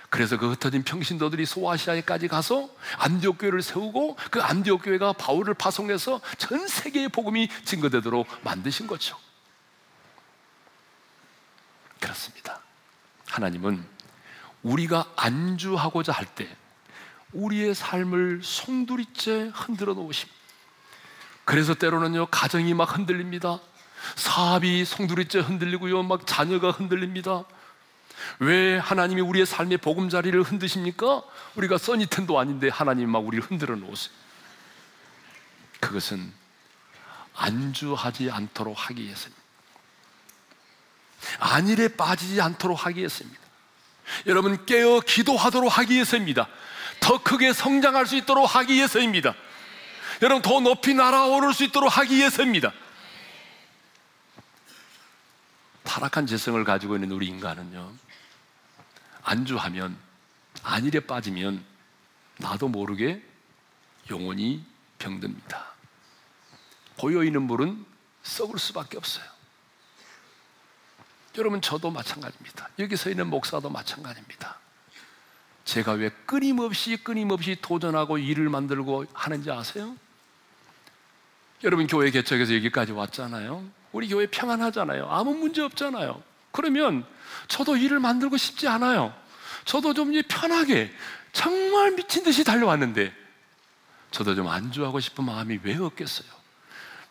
그래서 0.10 0.38
그 0.38 0.51
흩어진 0.51 0.84
평신도들이 0.84 1.46
소아시아에까지 1.46 2.27
가서 2.27 2.70
안디옥 3.00 3.39
교회를 3.39 3.62
세우고 3.62 4.15
그 4.32 4.41
안디옥 4.41 4.84
교회가 4.84 5.13
바울을 5.13 5.53
파송해서 5.55 6.22
전 6.38 6.67
세계의 6.67 7.10
복음이 7.10 7.50
증거되도록 7.65 8.27
만드신 8.44 8.88
거죠. 8.88 9.17
그렇습니다. 12.00 12.62
하나님은 13.27 13.86
우리가 14.63 15.12
안주하고자 15.15 16.12
할 16.12 16.25
때 16.36 16.55
우리의 17.34 17.75
삶을 17.75 18.41
송두리째 18.44 19.51
흔들어 19.53 19.94
놓으십니다. 19.94 20.44
그래서 21.45 21.73
때로는요, 21.73 22.27
가정이 22.27 22.73
막 22.73 22.95
흔들립니다. 22.95 23.59
사업이 24.15 24.83
송두리째 24.85 25.39
흔들리고요, 25.39 26.03
막 26.03 26.27
자녀가 26.27 26.71
흔들립니다. 26.71 27.45
왜 28.39 28.77
하나님이 28.77 29.21
우리의 29.21 29.45
삶의 29.45 29.77
보금자리를 29.77 30.41
흔드십니까? 30.41 31.23
우리가 31.55 31.77
써니텐도 31.77 32.39
아닌데 32.39 32.69
하나님 32.69 33.09
막 33.09 33.19
우리를 33.19 33.45
흔들어 33.45 33.75
놓으세요. 33.75 34.13
그것은 35.79 36.33
안주하지 37.35 38.31
않도록 38.31 38.75
하기 38.77 39.03
위해서입니다. 39.03 39.43
안일에 41.39 41.89
빠지지 41.89 42.41
않도록 42.41 42.85
하기 42.85 42.99
위해서입니다. 42.99 43.41
여러분 44.27 44.65
깨어 44.65 45.01
기도하도록 45.01 45.77
하기 45.77 45.93
위해서입니다. 45.93 46.47
더 46.99 47.21
크게 47.21 47.53
성장할 47.53 48.05
수 48.07 48.15
있도록 48.15 48.55
하기 48.55 48.73
위해서입니다. 48.73 49.35
여러분 50.22 50.41
더 50.41 50.60
높이 50.60 50.93
날아오를 50.93 51.53
수 51.53 51.63
있도록 51.63 51.98
하기 51.98 52.15
위해서입니다. 52.15 52.72
타락한 55.84 56.27
재성을 56.27 56.62
가지고 56.63 56.95
있는 56.95 57.12
우리 57.12 57.28
인간은요, 57.28 57.91
안주하면, 59.23 59.97
안일에 60.63 61.01
빠지면, 61.01 61.63
나도 62.38 62.67
모르게 62.67 63.23
영혼이 64.10 64.63
병듭니다. 64.99 65.73
고여 66.97 67.23
있는 67.23 67.43
물은 67.43 67.86
썩을 68.23 68.60
수밖에 68.60 68.97
없어요. 68.97 69.25
여러분, 71.38 71.62
저도 71.62 71.91
마찬가지입니다. 71.91 72.69
여기 72.80 72.95
서 72.95 73.10
있는 73.10 73.28
목사도 73.28 73.69
마찬가지입니다. 73.69 74.58
제가 75.65 75.93
왜 75.93 76.10
끊임없이 76.25 76.97
끊임없이 76.97 77.58
도전하고 77.62 78.17
일을 78.17 78.49
만들고 78.49 79.06
하는지 79.13 79.51
아세요? 79.51 79.95
여러분 81.65 81.88
교회 81.88 82.12
개척해서 82.12 82.54
여기까지 82.56 82.91
왔잖아요. 82.91 83.65
우리 83.91 84.08
교회 84.08 84.28
평안하잖아요. 84.28 85.08
아무 85.10 85.34
문제 85.34 85.62
없잖아요. 85.63 86.21
그러면 86.51 87.04
저도 87.47 87.75
일을 87.75 87.99
만들고 87.99 88.38
싶지 88.38 88.67
않아요. 88.67 89.13
저도 89.65 89.95
좀 89.95 90.12
편하게 90.30 90.93
정말 91.34 91.91
미친 91.93 92.23
듯이 92.23 92.43
달려왔는데 92.43 93.12
저도 94.12 94.36
좀 94.36 94.47
안주하고 94.47 94.99
싶은 94.99 95.25
마음이 95.25 95.60
왜 95.63 95.75
없겠어요? 95.75 96.30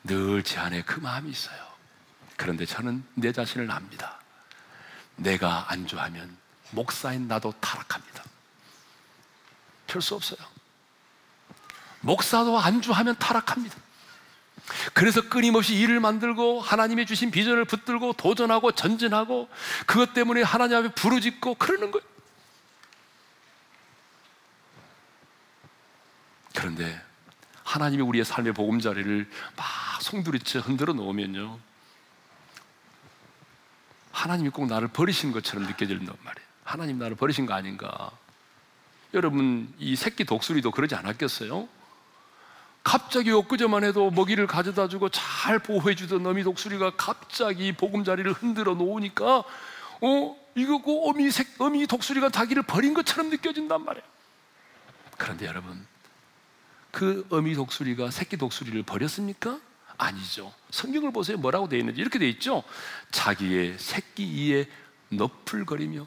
늘 0.04 0.42
제 0.44 0.58
안에 0.60 0.82
그 0.82 1.00
마음이 1.00 1.30
있어요. 1.30 1.56
그런데 2.36 2.64
저는 2.64 3.04
내 3.14 3.32
자신을 3.32 3.68
압니다. 3.70 4.20
내가 5.16 5.66
안주하면 5.72 6.36
목사인 6.70 7.26
나도 7.26 7.52
타락합니다. 7.60 8.22
별 9.88 10.00
수 10.00 10.14
없어요. 10.14 10.38
목사도 12.02 12.58
안주하면 12.58 13.16
타락합니다. 13.18 13.76
그래서 14.92 15.28
끊임없이 15.28 15.74
일을 15.76 16.00
만들고 16.00 16.60
하나님이 16.60 17.06
주신 17.06 17.30
비전을 17.30 17.64
붙들고 17.64 18.14
도전하고 18.14 18.72
전진하고 18.72 19.48
그것 19.86 20.14
때문에 20.14 20.42
하나님 20.42 20.78
앞에 20.78 20.92
부르짖고 20.92 21.56
그러는 21.56 21.90
거예요. 21.90 22.06
그런데 26.56 27.02
하나님이 27.64 28.02
우리의 28.02 28.24
삶의 28.24 28.52
보금자리를 28.52 29.28
막 29.56 29.66
송두리째 30.02 30.60
흔들어 30.60 30.92
놓으면요. 30.92 31.58
하나님이 34.12 34.50
꼭 34.50 34.66
나를 34.66 34.88
버리신 34.88 35.32
것처럼 35.32 35.66
느껴진단 35.66 36.16
말이에요. 36.24 36.48
하나님 36.62 36.98
나를 36.98 37.16
버리신 37.16 37.46
거 37.46 37.54
아닌가. 37.54 38.10
여러분, 39.12 39.72
이 39.78 39.96
새끼 39.96 40.24
독수리도 40.24 40.70
그러지 40.70 40.94
않았겠어요? 40.94 41.68
갑자기 42.84 43.30
엊그제만 43.30 43.82
해도 43.82 44.10
먹이를 44.10 44.46
가져다 44.46 44.88
주고 44.88 45.08
잘 45.08 45.58
보호해 45.58 45.94
주던 45.94 46.24
어미 46.24 46.44
독수리가 46.44 46.92
갑자기 46.96 47.72
보금자리를 47.72 48.30
흔들어 48.32 48.74
놓으니까 48.74 49.38
어 50.02 50.36
이거 50.54 50.82
그 50.82 51.08
어미 51.08 51.30
색 51.30 51.60
어미 51.60 51.86
독수리가 51.86 52.28
자기를 52.28 52.62
버린 52.64 52.92
것처럼 52.92 53.30
느껴진단 53.30 53.84
말이에요. 53.84 54.04
그런데 55.16 55.46
여러분 55.46 55.86
그 56.90 57.26
어미 57.30 57.54
독수리가 57.54 58.10
새끼 58.10 58.36
독수리를 58.36 58.80
버렸습니까? 58.82 59.58
아니죠. 59.96 60.52
성경을 60.70 61.10
보세요. 61.10 61.38
뭐라고 61.38 61.68
되어 61.68 61.78
있는지 61.78 62.00
이렇게 62.02 62.18
되어 62.18 62.28
있죠. 62.28 62.62
자기의 63.10 63.78
새끼 63.78 64.24
이에 64.24 64.68
너풀거리며 65.08 66.06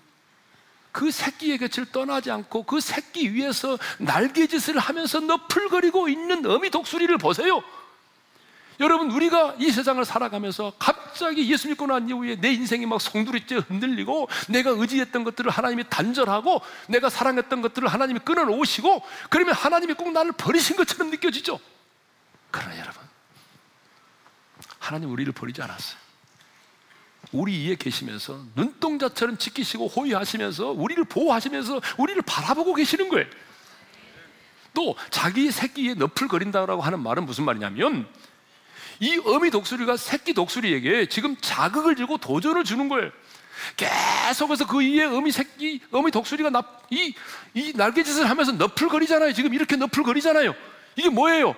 그 0.97 1.12
새끼의 1.12 1.60
곁을 1.60 1.86
떠나지 1.91 2.31
않고 2.31 2.63
그 2.63 2.79
새끼 2.79 3.31
위에서 3.31 3.77
날개짓을 3.99 4.79
하면서 4.79 5.19
너풀거리고 5.19 6.10
있는 6.10 6.43
어미 6.43 6.71
독수리를 6.71 7.15
보세요. 7.19 7.62
여러분 8.79 9.12
우리가 9.12 9.57
이 9.60 9.69
세상을 9.69 10.03
살아가면서 10.03 10.73
갑자기 10.79 11.51
예수 11.51 11.67
믿고 11.67 11.86
난 11.86 12.10
이후에 12.10 12.38
내 12.38 12.51
인생이 12.51 12.88
막 12.88 12.99
송두리째 12.99 13.57
흔들리고 13.67 14.27
내가 14.49 14.71
의지했던 14.71 15.23
것들을 15.23 15.51
하나님이 15.51 15.83
단절하고 15.88 16.62
내가 16.88 17.12
사랑했던 17.12 17.62
것들을 17.62 17.88
하나님이 17.88 18.21
끊어놓으시고 18.21 19.03
그러면 19.29 19.53
하나님이 19.53 19.93
꼭 19.93 20.12
나를 20.12 20.31
버리신 20.31 20.77
것처럼 20.77 21.12
느껴지죠. 21.12 21.60
그러나 22.49 22.75
여러분 22.79 23.03
하나님 24.79 25.12
우리를 25.12 25.31
버리지 25.31 25.62
않았어요. 25.62 26.06
우리 27.32 27.67
위에 27.67 27.75
계시면서 27.75 28.39
눈동자처럼 28.56 29.38
지키시고 29.38 29.88
호위하시면서 29.88 30.71
우리를 30.71 31.03
보호하시면서 31.06 31.82
우리를 31.97 32.21
바라보고 32.21 32.73
계시는 32.73 33.10
거예요. 33.10 33.25
또 34.73 34.95
자기 35.10 35.51
새끼에 35.51 35.95
너풀거린다고 35.95 36.82
하는 36.82 37.01
말은 37.01 37.25
무슨 37.25 37.45
말이냐면 37.45 38.08
이 38.99 39.19
어미 39.25 39.51
독수리가 39.51 39.97
새끼 39.97 40.34
독수리에게 40.34 41.08
지금 41.10 41.36
자극을 41.41 41.95
주고 41.95 42.17
도전을 42.17 42.63
주는 42.63 42.88
거예요. 42.88 43.12
계속해서 43.75 44.67
그 44.67 44.80
위에 44.80 45.06
어미 45.06 45.32
새끼, 45.32 45.82
어미 45.91 46.12
독수리가 46.12 46.49
나, 46.49 46.63
이, 46.89 47.13
이 47.53 47.73
날개짓을 47.75 48.30
하면서 48.30 48.51
너풀거리잖아요. 48.51 49.34
지금 49.34 49.53
이렇게 49.53 49.75
너풀거리잖아요. 49.75 50.56
이게 50.95 51.10
뭐예요? 51.10 51.56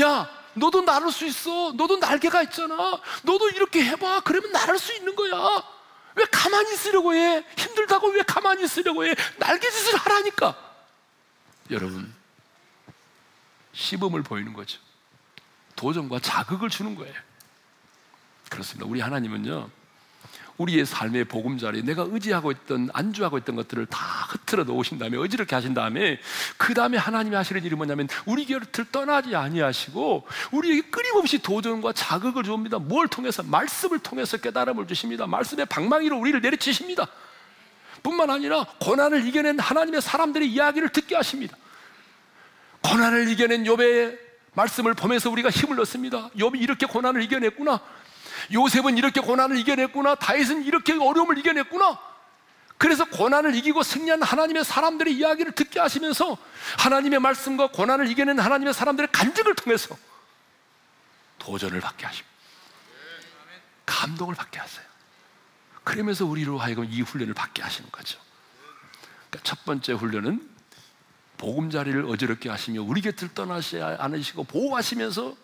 야, 0.00 0.28
너도 0.56 0.82
날을 0.82 1.12
수 1.12 1.24
있어. 1.26 1.72
너도 1.72 1.98
날개가 1.98 2.42
있잖아. 2.44 3.00
너도 3.22 3.50
이렇게 3.50 3.84
해봐. 3.84 4.20
그러면 4.20 4.52
날을 4.52 4.78
수 4.78 4.94
있는 4.94 5.14
거야. 5.14 5.62
왜 6.14 6.24
가만히 6.32 6.72
있으려고 6.72 7.14
해? 7.14 7.44
힘들다고 7.56 8.08
왜 8.08 8.22
가만히 8.22 8.64
있으려고 8.64 9.04
해? 9.04 9.14
날개짓을 9.38 9.96
하라니까. 9.98 10.56
여러분, 11.70 12.12
시범을 13.72 14.22
보이는 14.22 14.52
거죠. 14.54 14.80
도전과 15.76 16.20
자극을 16.20 16.70
주는 16.70 16.94
거예요. 16.94 17.14
그렇습니다. 18.48 18.86
우리 18.86 19.00
하나님은요. 19.00 19.68
우리의 20.58 20.86
삶의 20.86 21.24
보금자리, 21.24 21.82
내가 21.82 22.06
의지하고 22.08 22.50
있던, 22.50 22.90
안주하고 22.92 23.38
있던 23.38 23.56
것들을 23.56 23.86
다 23.86 24.26
흐트러 24.30 24.64
놓으신 24.64 24.98
다음에, 24.98 25.16
어지럽게 25.18 25.54
하신 25.54 25.74
다음에, 25.74 26.18
그 26.56 26.74
다음에 26.74 26.96
하나님이 26.96 27.36
하시는 27.36 27.62
일이 27.64 27.74
뭐냐면, 27.74 28.08
우리 28.24 28.46
곁을 28.46 28.86
떠나지 28.90 29.36
아니하시고, 29.36 30.26
우리에게 30.52 30.88
끊임없이 30.90 31.38
도전과 31.38 31.92
자극을 31.92 32.42
줍니다. 32.42 32.78
뭘 32.78 33.08
통해서? 33.08 33.42
말씀을 33.42 33.98
통해서 33.98 34.36
깨달음을 34.38 34.86
주십니다. 34.86 35.26
말씀의 35.26 35.66
방망이로 35.66 36.18
우리를 36.18 36.40
내리치십니다. 36.40 37.06
뿐만 38.02 38.30
아니라, 38.30 38.64
고난을 38.80 39.26
이겨낸 39.26 39.58
하나님의 39.58 40.00
사람들의 40.00 40.50
이야기를 40.50 40.88
듣게 40.90 41.16
하십니다. 41.16 41.56
고난을 42.82 43.28
이겨낸 43.28 43.64
욥의 43.64 44.18
말씀을 44.54 44.94
보면서 44.94 45.30
우리가 45.30 45.50
힘을 45.50 45.78
얻습니다. 45.80 46.30
욥이 46.30 46.62
이렇게 46.62 46.86
고난을 46.86 47.22
이겨냈구나. 47.22 47.80
요셉은 48.52 48.96
이렇게 48.98 49.20
고난을 49.20 49.56
이겨냈구나. 49.58 50.16
다윗은 50.16 50.64
이렇게 50.64 50.92
어려움을 50.92 51.38
이겨냈구나. 51.38 51.98
그래서 52.78 53.04
고난을 53.06 53.54
이기고 53.54 53.82
승리한 53.82 54.22
하나님의 54.22 54.64
사람들의 54.64 55.14
이야기를 55.14 55.52
듣게 55.52 55.80
하시면서 55.80 56.36
하나님의 56.78 57.20
말씀과 57.20 57.68
고난을 57.68 58.08
이겨낸 58.08 58.38
하나님의 58.38 58.74
사람들의 58.74 59.08
간증을 59.12 59.54
통해서 59.54 59.96
도전을 61.38 61.80
받게 61.80 62.04
하십니다. 62.04 62.36
감동을 63.86 64.34
받게 64.34 64.58
하세요. 64.58 64.84
그러면서 65.84 66.26
우리로 66.26 66.58
하여금 66.58 66.84
이 66.90 67.00
훈련을 67.00 67.32
받게 67.32 67.62
하시는 67.62 67.90
거죠. 67.90 68.18
그러니까 69.30 69.40
첫 69.42 69.64
번째 69.64 69.92
훈련은 69.92 70.50
보금자리를 71.38 72.04
어지럽게 72.06 72.48
하시며 72.48 72.82
우리 72.82 73.00
곁을 73.00 73.32
떠나지 73.32 73.80
않으시고 73.80 74.44
보호하시면서 74.44 75.36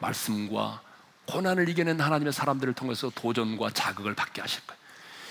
말씀과 0.00 0.82
고난을 1.28 1.68
이겨낸 1.68 2.00
하나님의 2.00 2.32
사람들을 2.32 2.72
통해서 2.72 3.10
도전과 3.14 3.70
자극을 3.70 4.14
받게 4.14 4.40
하실 4.40 4.66
거예요. 4.66 4.80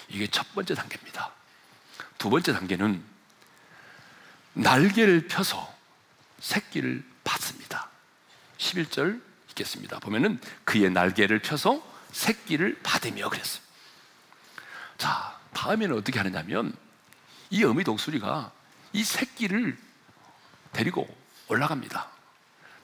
이게 0.09 0.27
첫 0.27 0.53
번째 0.53 0.75
단계입니다. 0.75 1.31
두 2.19 2.29
번째 2.29 2.53
단계는 2.53 3.03
날개를 4.53 5.27
펴서 5.27 5.75
새끼를 6.39 7.03
받습니다. 7.23 7.89
11절 8.59 9.21
읽겠습니다. 9.49 9.99
보면은 9.99 10.39
그의 10.65 10.91
날개를 10.91 11.39
펴서 11.39 11.81
새끼를 12.11 12.79
받으며 12.83 13.29
그랬어요. 13.29 13.63
자, 14.97 15.37
다음에는 15.53 15.97
어떻게 15.97 16.19
하느냐면 16.19 16.75
이 17.49 17.63
어미 17.63 17.83
독수리가 17.83 18.51
이 18.93 19.03
새끼를 19.03 19.77
데리고 20.73 21.07
올라갑니다. 21.47 22.07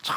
저 0.02 0.14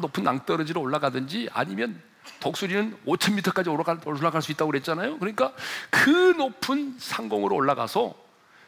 높은 0.00 0.24
낭떠러지로 0.24 0.80
올라가든지 0.80 1.48
아니면 1.52 2.09
독수리는 2.40 2.98
5,000m까지 3.06 3.72
올라갈, 3.72 4.00
올라갈 4.04 4.42
수 4.42 4.52
있다고 4.52 4.70
그랬잖아요. 4.70 5.18
그러니까 5.18 5.54
그 5.90 6.10
높은 6.36 6.96
상공으로 6.98 7.54
올라가서 7.54 8.14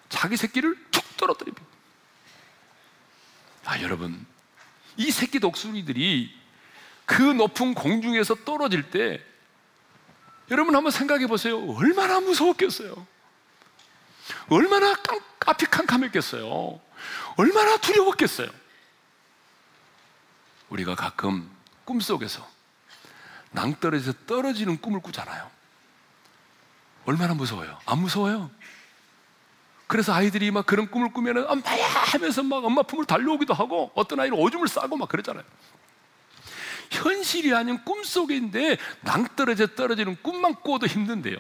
자기 0.08 0.36
새끼를 0.36 0.76
툭 0.90 1.16
떨어뜨립니다. 1.16 1.64
아, 3.64 3.80
여러분. 3.80 4.26
이 4.96 5.10
새끼 5.10 5.40
독수리들이 5.40 6.34
그 7.06 7.22
높은 7.22 7.74
공중에서 7.74 8.34
떨어질 8.44 8.90
때 8.90 9.24
여러분 10.50 10.76
한번 10.76 10.90
생각해 10.90 11.26
보세요. 11.26 11.58
얼마나 11.76 12.20
무서웠겠어요. 12.20 13.06
얼마나 14.48 14.94
깜, 14.94 15.18
앞이 15.46 15.66
캄캄했겠어요. 15.66 16.80
얼마나 17.36 17.76
두려웠겠어요. 17.78 18.48
우리가 20.68 20.94
가끔 20.94 21.50
꿈속에서 21.84 22.46
낭떠러지에서 23.52 24.18
떨어지는 24.26 24.80
꿈을 24.80 25.00
꾸잖아요. 25.00 25.50
얼마나 27.04 27.34
무서워요? 27.34 27.78
안 27.86 27.98
무서워요? 27.98 28.50
그래서 29.86 30.14
아이들이 30.14 30.50
막 30.50 30.64
그런 30.64 30.90
꿈을 30.90 31.12
꾸면은 31.12 31.46
엄마야 31.48 31.86
하면서 31.86 32.42
막 32.42 32.64
엄마 32.64 32.82
품을 32.82 33.04
달려오기도 33.04 33.52
하고 33.52 33.90
어떤 33.94 34.20
아이는 34.20 34.38
오줌을 34.38 34.68
싸고 34.68 34.96
막 34.96 35.08
그러잖아요. 35.08 35.44
현실이 36.90 37.54
아닌 37.54 37.82
꿈속인데 37.84 38.78
낭떠러져 39.00 39.68
떨어지는 39.68 40.16
꿈만 40.22 40.56
꿔도 40.62 40.86
힘든데요. 40.86 41.36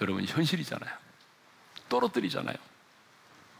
여러분 0.00 0.24
현실이잖아요. 0.24 0.92
떨어뜨리잖아요. 1.88 2.56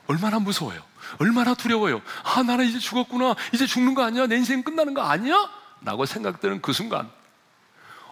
얼마나 0.09 0.39
무서워요. 0.39 0.83
얼마나 1.19 1.55
두려워요. 1.55 2.01
아, 2.23 2.43
나는 2.43 2.67
이제 2.67 2.79
죽었구나. 2.79 3.35
이제 3.53 3.67
죽는 3.67 3.95
거 3.95 4.03
아니야? 4.05 4.27
내 4.27 4.37
인생 4.37 4.63
끝나는 4.63 4.95
거 4.95 5.03
아니야? 5.03 5.49
라고 5.87 6.05
생각되는 6.05 6.61
그 6.63 6.73
순간, 6.73 7.09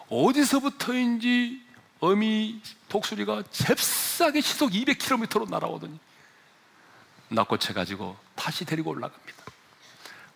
어디서부터인지 0.08 1.60
어미 1.98 2.60
독수리가 2.88 3.42
잽싸게 3.50 4.40
시속 4.42 4.70
200km로 4.70 5.50
날아오더니, 5.50 5.98
낚고채 7.30 7.72
가지고 7.72 8.16
다시 8.36 8.64
데리고 8.64 8.92
올라갑니다. 8.92 9.44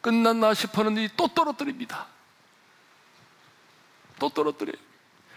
끝났나 0.01 0.53
싶었는데 0.53 1.11
또 1.17 1.29
떨어뜨립니다. 1.29 2.07
또 4.19 4.29
떨어뜨려요. 4.31 4.75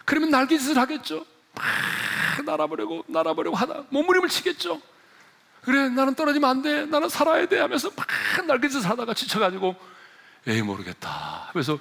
그러면 0.03 0.31
날개짓을 0.31 0.79
하겠죠. 0.79 1.23
막 1.53 2.43
날아버리고, 2.43 3.05
날아버리고 3.09 3.55
하다 3.55 3.83
몸부림을 3.89 4.27
치겠죠. 4.27 4.81
그래, 5.61 5.87
나는 5.89 6.15
떨어지면 6.15 6.49
안 6.49 6.61
돼. 6.63 6.87
나는 6.87 7.09
살아야 7.09 7.45
돼. 7.45 7.59
하면서 7.59 7.91
막 7.95 8.07
날개짓을 8.47 8.89
하다가 8.89 9.13
지쳐가지고, 9.13 9.75
에이, 10.47 10.61
모르겠다. 10.61 11.47
하면서 11.49 11.77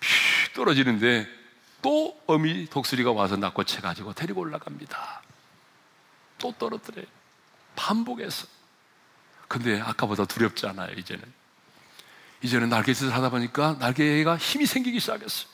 피 0.00 0.52
떨어지는데 0.54 1.26
또 1.80 2.20
어미 2.26 2.68
독수리가 2.68 3.12
와서 3.12 3.36
낚고채 3.36 3.80
가지고 3.80 4.12
데리고 4.12 4.40
올라갑니다. 4.40 5.22
또 6.38 6.52
떨어뜨려요. 6.58 7.06
반복해서. 7.76 8.46
근데 9.46 9.80
아까보다 9.80 10.24
두렵지 10.24 10.66
않아요, 10.66 10.92
이제는. 10.94 11.24
이제는 12.42 12.68
날개짓을 12.68 13.14
하다 13.14 13.30
보니까 13.30 13.76
날개가 13.80 14.36
힘이 14.36 14.66
생기기 14.66 15.00
시작했어요. 15.00 15.48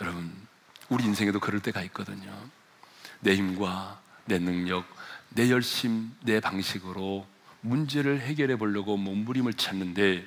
여러분, 0.00 0.48
우리 0.88 1.04
인생에도 1.04 1.38
그럴 1.38 1.60
때가 1.60 1.82
있거든요. 1.82 2.32
내 3.20 3.34
힘과 3.34 4.00
내 4.24 4.38
능력, 4.38 4.84
내 5.28 5.50
열심, 5.50 6.14
내 6.22 6.40
방식으로 6.40 7.26
문제를 7.60 8.20
해결해 8.20 8.56
보려고 8.56 8.96
몸부림을 8.96 9.54
찾는데 9.54 10.24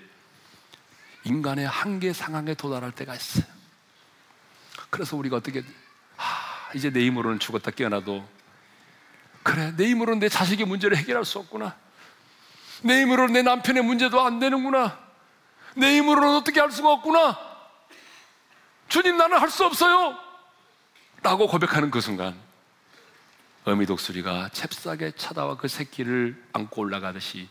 인간의 1.23 1.67
한계 1.67 2.13
상황에 2.13 2.53
도달할 2.53 2.91
때가 2.91 3.15
있어요. 3.15 3.45
그래서 4.89 5.15
우리가 5.17 5.37
어떻게 5.37 5.63
아, 6.17 6.69
이제 6.73 6.89
내 6.89 7.05
힘으로는 7.05 7.39
죽었다 7.39 7.71
깨어나도 7.71 8.27
그래 9.43 9.73
내 9.75 9.87
힘으로는 9.87 10.19
내 10.19 10.29
자식의 10.29 10.65
문제를 10.65 10.97
해결할 10.97 11.25
수 11.25 11.39
없구나. 11.39 11.75
내 12.83 13.01
힘으로는 13.01 13.33
내 13.33 13.41
남편의 13.43 13.83
문제도 13.83 14.19
안 14.21 14.39
되는구나. 14.39 14.99
내 15.75 15.97
힘으로는 15.97 16.35
어떻게 16.37 16.59
할 16.59 16.71
수가 16.71 16.91
없구나. 16.91 17.37
주님 18.89 19.17
나는 19.17 19.37
할 19.37 19.49
수 19.49 19.63
없어요. 19.65 20.17
라고 21.23 21.47
고백하는 21.47 21.91
그 21.91 22.01
순간 22.01 22.35
어미 23.63 23.85
독수리가 23.85 24.49
잽싸게 24.53 25.11
찾아와 25.11 25.55
그 25.55 25.67
새끼를 25.67 26.43
안고 26.51 26.81
올라가듯이 26.81 27.47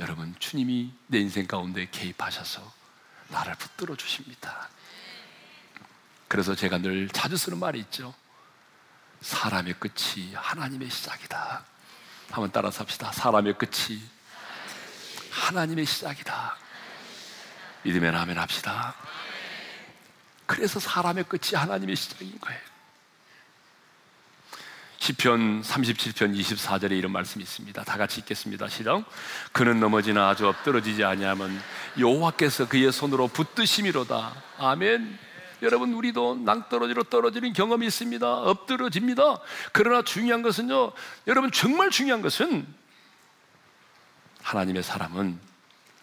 여러분 0.00 0.34
주님이 0.38 0.94
내 1.08 1.18
인생 1.18 1.46
가운데 1.46 1.88
개입하셔서 1.90 2.72
나를 3.28 3.54
붙들어 3.56 3.96
주십니다. 3.96 4.68
그래서 6.28 6.54
제가 6.54 6.78
늘 6.78 7.08
자주 7.08 7.36
쓰는 7.36 7.58
말이 7.58 7.80
있죠. 7.80 8.14
사람의 9.20 9.74
끝이 9.74 10.34
하나님의 10.34 10.90
시작이다. 10.90 11.64
한번 12.30 12.50
따라서 12.50 12.80
합시다. 12.82 13.12
사람의 13.12 13.58
끝이 13.58 14.00
하나님의 15.30 15.84
시작이다. 15.84 16.56
믿으면 17.82 18.14
하면 18.16 18.38
합시다. 18.38 18.94
그래서 20.46 20.80
사람의 20.80 21.24
끝이 21.24 21.54
하나님의 21.54 21.94
시작인 21.94 22.38
거예요. 22.40 22.75
시편 24.98 25.62
37편 25.62 26.38
24절에 26.38 26.92
이런 26.92 27.12
말씀이 27.12 27.42
있습니다. 27.42 27.84
다 27.84 27.96
같이 27.96 28.20
읽겠습니다. 28.20 28.68
시작. 28.68 29.04
그는 29.52 29.78
넘어지나 29.78 30.28
아주 30.28 30.48
엎드러지지 30.48 31.04
아니하면 31.04 31.60
여호와께서 31.98 32.68
그의 32.68 32.90
손으로 32.92 33.28
붙드심이로다. 33.28 34.34
아멘. 34.58 35.18
여러분 35.62 35.94
우리도 35.94 36.36
낭떠러지로 36.44 37.04
떨어지는 37.04 37.52
경험이 37.52 37.86
있습니다. 37.86 38.26
엎드러집니다. 38.26 39.40
그러나 39.72 40.02
중요한 40.02 40.42
것은요. 40.42 40.92
여러분 41.26 41.50
정말 41.50 41.90
중요한 41.90 42.22
것은 42.22 42.66
하나님의 44.42 44.82
사람은 44.82 45.38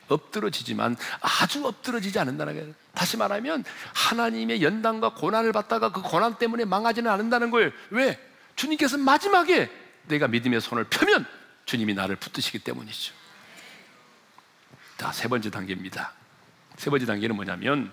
엎드러지지만 0.08 0.97
아주 1.21 1.65
엎드러지지 1.65 2.19
않는다는 2.19 2.56
거예요. 2.56 2.73
다시 2.93 3.17
말하면 3.17 3.63
하나님의 3.93 4.62
연단과 4.62 5.13
고난을 5.13 5.51
받다가 5.51 5.91
그 5.91 6.01
고난 6.01 6.36
때문에 6.38 6.65
망하지는 6.65 7.10
않는다는 7.10 7.51
거예요. 7.51 7.71
왜? 7.89 8.19
주님께서 8.55 8.97
마지막에 8.97 9.69
내가 10.07 10.27
믿음의 10.27 10.61
손을 10.61 10.85
펴면 10.85 11.25
주님이 11.65 11.93
나를 11.93 12.15
붙드시기 12.15 12.59
때문이죠. 12.59 13.13
자, 14.97 15.11
세 15.11 15.27
번째 15.27 15.49
단계입니다. 15.49 16.13
세 16.77 16.89
번째 16.89 17.05
단계는 17.05 17.35
뭐냐면 17.35 17.91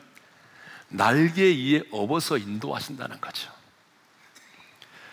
날개 0.88 1.42
위에 1.42 1.83
업어서 1.90 2.37
인도하신다는 2.37 3.20
거죠. 3.20 3.51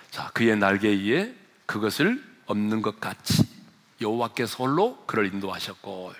자, 0.09 0.29
그의 0.33 0.57
날개 0.57 0.89
위에 0.89 1.35
그것을 1.65 2.23
없는 2.47 2.81
것 2.81 2.99
같이 2.99 3.43
여호와께서 4.01 4.63
홀로 4.63 5.03
그를 5.05 5.25
인도하셨고 5.27 6.13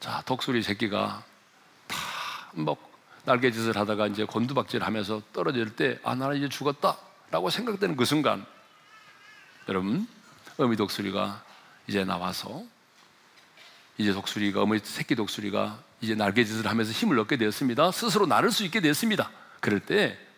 자, 0.00 0.22
독수리 0.26 0.62
새끼가 0.62 1.24
다뭐 2.54 2.76
날개짓을 3.24 3.76
하다가 3.76 4.06
이제 4.06 4.24
곤두박질 4.24 4.82
하면서 4.82 5.22
떨어질 5.32 5.74
때 5.76 5.98
아, 6.02 6.14
나는 6.14 6.36
이제 6.36 6.48
죽었다 6.48 6.96
라고 7.30 7.50
생각되는 7.50 7.96
그 7.96 8.04
순간 8.04 8.44
여러분, 9.68 10.08
어미 10.56 10.76
독수리가 10.76 11.44
이제 11.86 12.04
나와서 12.04 12.64
이제 13.98 14.12
독수리가 14.12 14.62
어미 14.62 14.80
새끼 14.82 15.14
독수리가 15.14 15.82
이제 16.00 16.14
날개짓을 16.14 16.66
하면서 16.66 16.92
힘을 16.92 17.18
얻게 17.18 17.36
되었습니다. 17.36 17.90
스스로 17.92 18.26
나를 18.26 18.50
수 18.50 18.64
있게 18.64 18.80
되었습니다. 18.80 19.30
그럴 19.60 19.80
때 19.80 20.28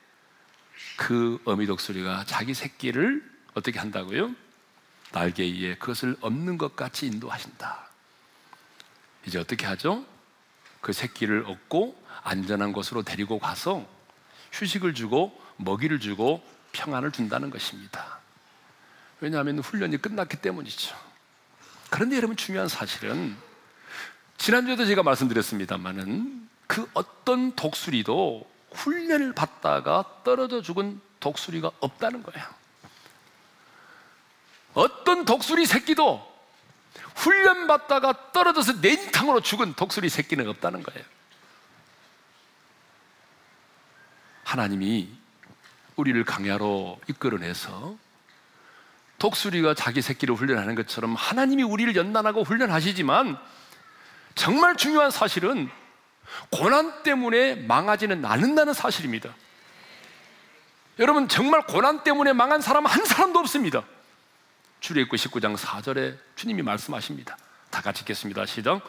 그 0.97 1.41
어미 1.45 1.67
독수리가 1.67 2.25
자기 2.27 2.55
새끼를 2.55 3.23
어떻게 3.55 3.79
한다고요? 3.79 4.35
날개 5.13 5.45
위에 5.45 5.77
그것을 5.77 6.17
없는 6.21 6.59
것 6.59 6.77
같이 6.77 7.07
인도하신다. 7.07 7.89
이제 9.27 9.39
어떻게 9.39 9.67
하죠? 9.67 10.05
그 10.81 10.93
새끼를 10.93 11.47
얻고 11.47 12.01
안전한 12.23 12.73
곳으로 12.73 13.03
데리고 13.03 13.39
가서 13.39 13.89
휴식을 14.53 14.95
주고 14.95 15.39
먹이를 15.57 16.01
주고 16.01 16.45
평안을 16.73 17.13
준다는 17.13 17.51
것입니다. 17.51 18.19
왜냐하면 19.21 19.59
훈련이 19.59 19.99
끝났기 19.99 20.39
때문이죠. 20.39 20.97
그런데 21.91 22.17
여러분 22.17 22.37
중요한 22.37 22.69
사실은 22.69 23.37
지난주에도 24.39 24.87
제가 24.87 25.03
말씀드렸습니다만은 25.03 26.49
그 26.67 26.89
어떤 26.95 27.55
독수리도 27.55 28.49
훈련을 28.73 29.35
받다가 29.35 30.23
떨어져 30.25 30.63
죽은 30.63 31.01
독수리가 31.19 31.71
없다는 31.81 32.23
거예요. 32.23 32.47
어떤 34.73 35.25
독수리 35.25 35.67
새끼도 35.67 36.31
훈련 37.17 37.67
받다가 37.67 38.33
떨어져서 38.33 38.75
냉탕으로 38.75 39.41
죽은 39.41 39.75
독수리 39.75 40.09
새끼는 40.09 40.49
없다는 40.49 40.83
거예요. 40.83 41.05
하나님이 44.45 45.20
우리를 46.01 46.25
강야로 46.25 46.99
이끌어내서 47.09 47.97
독수리가 49.19 49.75
자기 49.75 50.01
새끼를 50.01 50.35
훈련하는 50.35 50.75
것처럼 50.75 51.15
하나님이 51.15 51.63
우리를 51.63 51.95
연단하고 51.95 52.43
훈련하시지만 52.43 53.39
정말 54.35 54.77
중요한 54.77 55.11
사실은 55.11 55.69
고난 56.51 57.03
때문에 57.03 57.55
망하지는 57.55 58.25
않는다는 58.25 58.73
사실입니다. 58.73 59.35
여러분 60.99 61.29
정말 61.29 61.63
고난 61.67 62.03
때문에 62.03 62.33
망한 62.33 62.63
사람 62.63 62.87
한 62.87 63.05
사람도 63.05 63.39
없습니다. 63.41 63.83
출애굽 64.81 65.15
19장 65.15 65.57
4절에 65.57 66.17
주님이 66.37 66.63
말씀하십니다. 66.63 67.37
다 67.71 67.83
같이 67.83 68.01
읽겠습니다. 68.01 68.47
시작. 68.47 68.81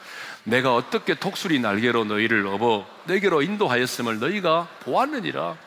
내가 0.45 0.73
어떻게 0.73 1.13
독수리 1.13 1.59
날개로 1.59 2.05
너희를 2.05 2.47
업어 2.47 2.87
내게로 3.05 3.41
인도하였음을 3.41 4.19
너희가 4.19 4.69
보았느니라. 4.81 5.57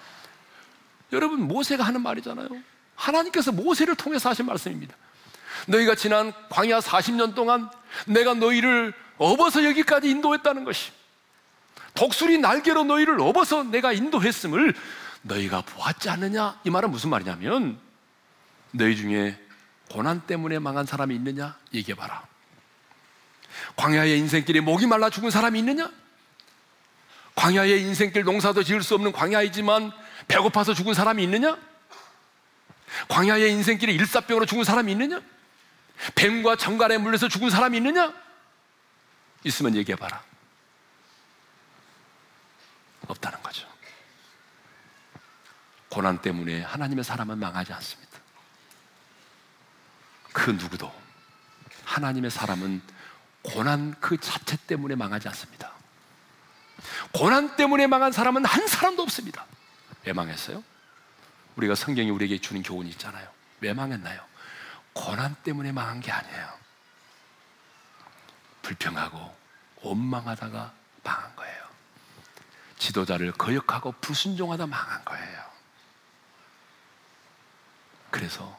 여러분 1.15 1.43
모세가 1.43 1.85
하는 1.85 2.03
말이잖아요. 2.03 2.49
하나님께서 2.97 3.53
모세를 3.53 3.95
통해서 3.95 4.29
하신 4.29 4.47
말씀입니다. 4.47 4.95
너희가 5.67 5.95
지난 5.95 6.33
광야 6.51 6.81
40년 6.81 7.35
동안 7.35 7.71
내가 8.07 8.35
너희를 8.35 8.93
업어서 9.17 9.65
여기까지 9.65 10.11
인도했다는 10.11 10.65
것이 10.65 10.93
독수리 11.95 12.39
날개로 12.39 12.85
너희를 12.85 13.21
업어서 13.21 13.63
내가 13.63 13.93
인도했음을 13.93 14.75
너희가 15.23 15.63
보았지 15.63 16.11
않느냐? 16.11 16.61
이 16.65 16.71
말은 16.71 16.91
무슨 16.91 17.11
말이냐면 17.11 17.79
너희 18.73 18.97
중에 18.97 19.39
고난 19.91 20.21
때문에 20.27 20.59
망한 20.59 20.87
사람이 20.87 21.15
있느냐? 21.15 21.57
얘기해 21.73 21.95
봐라. 21.95 22.27
광야의 23.77 24.19
인생길에 24.19 24.61
목이 24.61 24.87
말라 24.87 25.09
죽은 25.09 25.31
사람이 25.31 25.59
있느냐? 25.61 25.91
광야의 27.37 27.81
인생길 27.83 28.25
농사도 28.25 28.63
지을 28.63 28.83
수 28.83 28.95
없는 28.95 29.13
광야이지만 29.13 29.93
배고파서 30.29 30.75
죽은 30.75 30.95
사람이 30.95 31.23
있느냐? 31.25 31.59
광야의 33.09 33.51
인생길에 33.53 33.93
일사병으로 33.93 34.47
죽은 34.47 34.65
사람이 34.65 34.93
있느냐? 34.93 35.21
뱀과 36.15 36.57
정갈에 36.57 36.99
물려서 36.99 37.29
죽은 37.29 37.51
사람이 37.51 37.77
있느냐? 37.79 38.13
있으면 39.45 39.75
얘기해봐라. 39.77 40.23
없다는 43.07 43.43
거죠. 43.43 43.69
고난 45.89 46.21
때문에 46.21 46.63
하나님의 46.63 47.05
사람은 47.05 47.39
망하지 47.39 47.73
않습니다. 47.75 48.19
그 50.33 50.51
누구도 50.51 50.93
하나님의 51.85 52.31
사람은 52.31 52.83
고난 53.43 53.95
그 54.01 54.19
자체 54.19 54.57
때문에 54.67 54.97
망하지 54.97 55.29
않습니다. 55.29 55.71
고난 57.13 57.55
때문에 57.57 57.87
망한 57.87 58.11
사람은 58.11 58.45
한 58.45 58.67
사람도 58.67 59.03
없습니다. 59.03 59.47
왜 60.05 60.13
망했어요? 60.13 60.63
우리가 61.57 61.75
성경이 61.75 62.11
우리에게 62.11 62.41
주는 62.41 62.63
교훈이 62.63 62.91
있잖아요. 62.91 63.29
왜 63.61 63.73
망했나요? 63.73 64.21
고난 64.93 65.35
때문에 65.43 65.73
망한 65.73 66.01
게 66.01 66.13
아니에요. 66.13 66.59
불평하고 68.63 69.37
원망하다가 69.83 70.73
망한 71.03 71.37
거예요. 71.37 71.65
지도자를 72.79 73.33
거역하고 73.33 73.93
불순종하다 74.01 74.67
망한 74.67 75.05
거예요. 75.05 75.45
그래서 78.11 78.59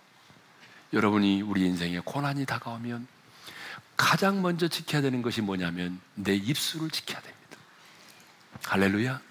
여러분이 0.94 1.42
우리 1.42 1.66
인생에 1.66 2.00
고난이 2.00 2.46
다가오면 2.46 3.08
가장 3.98 4.42
먼저 4.42 4.68
지켜야 4.68 5.02
되는 5.02 5.22
것이 5.22 5.42
뭐냐면 5.42 6.02
내 6.16 6.36
입술을 6.36 6.90
지켜야 6.90 7.22
됩니다. 7.22 7.58
할렐루야. 8.66 9.22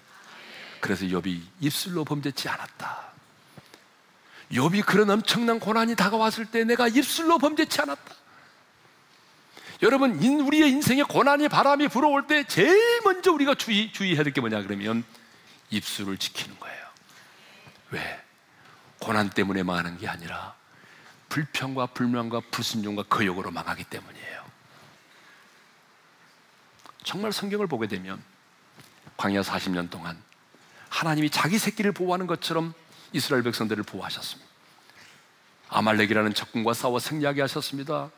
그래서 0.79 1.05
욥이 1.05 1.41
입술로 1.61 2.05
범죄치 2.05 2.49
않았다. 2.49 3.05
욥이 4.51 4.85
그런 4.85 5.09
엄청난 5.09 5.59
고난이 5.59 5.95
다가왔을 5.95 6.45
때 6.45 6.63
내가 6.63 6.87
입술로 6.87 7.37
범죄치 7.37 7.81
않았다. 7.81 8.15
여러분, 9.81 10.13
우리의 10.23 10.69
인생에 10.69 11.03
고난이 11.03 11.49
바람이 11.49 11.89
불어올 11.89 12.27
때 12.27 12.45
제일 12.45 13.01
먼저 13.03 13.31
우리가 13.31 13.55
주의, 13.55 13.91
주의해야 13.91 14.23
될 14.23 14.31
게 14.31 14.39
뭐냐 14.41 14.61
그러면 14.61 15.03
입술을 15.69 16.17
지키는 16.17 16.59
거예요. 16.59 16.85
왜? 17.91 18.23
고난 18.99 19.29
때문에 19.29 19.63
망하는 19.63 19.97
게 19.97 20.07
아니라 20.07 20.55
불평과 21.29 21.87
불만과 21.87 22.41
불순종과 22.51 23.03
거역으로 23.03 23.51
망하기 23.51 23.83
때문이에요. 23.85 24.45
정말 27.03 27.31
성경을 27.31 27.67
보게 27.67 27.87
되면 27.87 28.21
광야 29.17 29.41
40년 29.41 29.89
동안 29.89 30.21
하나님이 30.95 31.29
자기 31.29 31.59
새끼를 31.59 31.91
보호하는 31.91 32.25
것처럼 32.25 32.73
이스라엘 33.11 33.43
백성들을 33.43 33.83
보호하셨습니다. 33.83 34.49
아말렉이라는 35.67 36.33
적군과 36.33 36.73
싸워 36.73 36.99
승리하게 36.99 37.41
하셨습니다. 37.41 38.11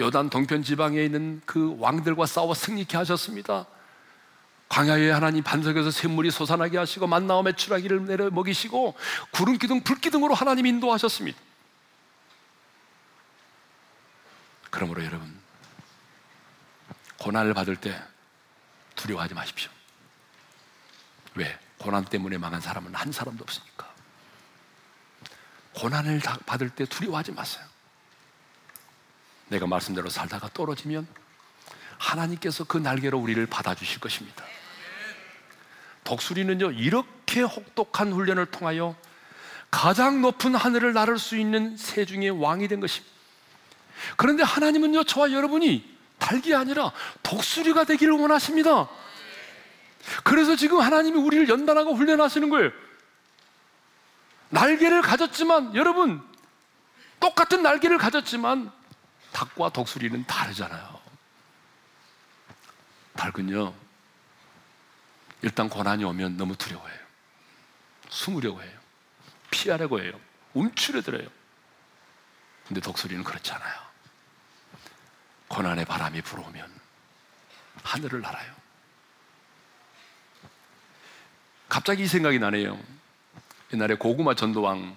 요단 0.00 0.30
동편 0.30 0.64
지방에 0.64 1.04
있는 1.04 1.40
그 1.46 1.76
왕들과 1.78 2.26
싸워 2.26 2.52
승리케 2.52 2.96
하셨습니다. 2.96 3.66
광야에 4.68 5.10
하나님 5.10 5.44
반석에서 5.44 5.92
샘물이 5.92 6.32
솟아나게 6.32 6.76
하시고 6.78 7.06
만나와 7.06 7.44
매출하기를 7.44 8.06
내려 8.06 8.28
먹이시고 8.30 8.96
구름 9.30 9.56
기둥 9.56 9.82
불 9.82 10.00
기둥으로 10.00 10.34
하나님 10.34 10.66
인도하셨습니다. 10.66 11.38
그러므로 14.70 15.04
여러분 15.04 15.32
고난을 17.18 17.54
받을 17.54 17.76
때 17.76 18.02
두려워하지 18.96 19.34
마십시오. 19.34 19.70
왜? 21.36 21.65
고난 21.78 22.04
때문에 22.04 22.38
망한 22.38 22.60
사람은 22.60 22.94
한 22.94 23.12
사람도 23.12 23.42
없으니까. 23.42 23.92
고난을 25.74 26.20
받을 26.46 26.70
때 26.70 26.86
두려워하지 26.86 27.32
마세요. 27.32 27.64
내가 29.48 29.66
말씀대로 29.66 30.08
살다가 30.08 30.48
떨어지면 30.52 31.06
하나님께서 31.98 32.64
그 32.64 32.78
날개로 32.78 33.18
우리를 33.18 33.44
받아주실 33.46 34.00
것입니다. 34.00 34.44
독수리는요, 36.04 36.72
이렇게 36.72 37.42
혹독한 37.42 38.12
훈련을 38.12 38.46
통하여 38.46 38.96
가장 39.70 40.22
높은 40.22 40.54
하늘을 40.54 40.92
나를 40.92 41.18
수 41.18 41.36
있는 41.36 41.76
새 41.76 42.04
중에 42.04 42.28
왕이 42.28 42.68
된 42.68 42.80
것입니다. 42.80 43.14
그런데 44.16 44.42
하나님은요, 44.42 45.04
저와 45.04 45.32
여러분이 45.32 45.96
달기 46.18 46.54
아니라 46.54 46.92
독수리가 47.22 47.84
되기를 47.84 48.14
원하십니다. 48.14 48.88
그래서 50.24 50.56
지금 50.56 50.80
하나님이 50.80 51.18
우리를 51.18 51.48
연단하고 51.48 51.94
훈련하시는 51.94 52.48
거예요. 52.50 52.70
날개를 54.50 55.02
가졌지만 55.02 55.74
여러분 55.74 56.22
똑같은 57.18 57.62
날개를 57.62 57.98
가졌지만 57.98 58.70
닭과 59.32 59.70
독수리는 59.70 60.24
다르잖아요. 60.26 61.00
닭은요 63.16 63.74
일단 65.42 65.68
고난이 65.68 66.04
오면 66.04 66.36
너무 66.36 66.56
두려워해요. 66.56 66.98
숨으려고 68.08 68.62
해요. 68.62 68.78
피하려고 69.50 70.00
해요. 70.00 70.12
움츠려들어요. 70.54 71.28
근데 72.66 72.80
독수리는 72.80 73.22
그렇지 73.22 73.52
않아요. 73.52 73.86
고난의 75.48 75.84
바람이 75.84 76.22
불어오면 76.22 76.80
하늘을 77.82 78.20
날아요. 78.20 78.65
갑자기 81.68 82.04
이 82.04 82.06
생각이 82.06 82.38
나네요. 82.38 82.78
옛날에 83.72 83.94
고구마 83.96 84.34
전도왕 84.34 84.96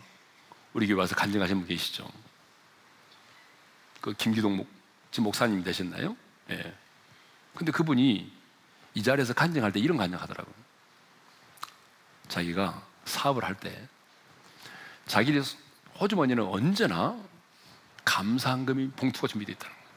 우리 0.73 0.87
교회 0.87 0.99
와서 0.99 1.15
간증하신 1.15 1.59
분 1.59 1.67
계시죠? 1.67 2.07
그 4.01 4.13
김기동 4.13 4.57
목, 4.57 4.69
지금 5.11 5.25
목사님 5.25 5.63
되셨나요? 5.63 6.15
예. 6.51 6.55
네. 6.55 6.77
근데 7.55 7.71
그분이 7.71 8.31
이 8.93 9.03
자리에서 9.03 9.33
간증할 9.33 9.71
때 9.71 9.79
이런 9.79 9.97
간증 9.97 10.19
하더라고요. 10.19 10.53
자기가 12.27 12.85
사업을 13.05 13.43
할 13.43 13.55
때 13.55 13.87
자기 15.07 15.41
호주머니는 15.99 16.43
언제나 16.45 17.19
감사한금이 18.05 18.91
봉투가 18.91 19.27
준비되어 19.27 19.53
있다는 19.53 19.75
거예요. 19.75 19.89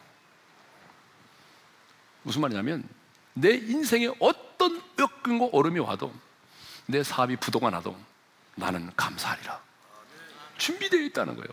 무슨 2.22 2.40
말이냐면 2.40 2.88
내 3.34 3.52
인생에 3.54 4.10
어떤 4.18 4.82
역근과 4.98 5.50
얼음이 5.52 5.78
와도 5.80 6.12
내 6.86 7.02
사업이 7.02 7.36
부도가 7.36 7.70
나도 7.70 7.98
나는 8.54 8.90
감사하리라. 8.96 9.60
준비되어 10.58 11.00
있다는 11.02 11.34
거예요. 11.36 11.48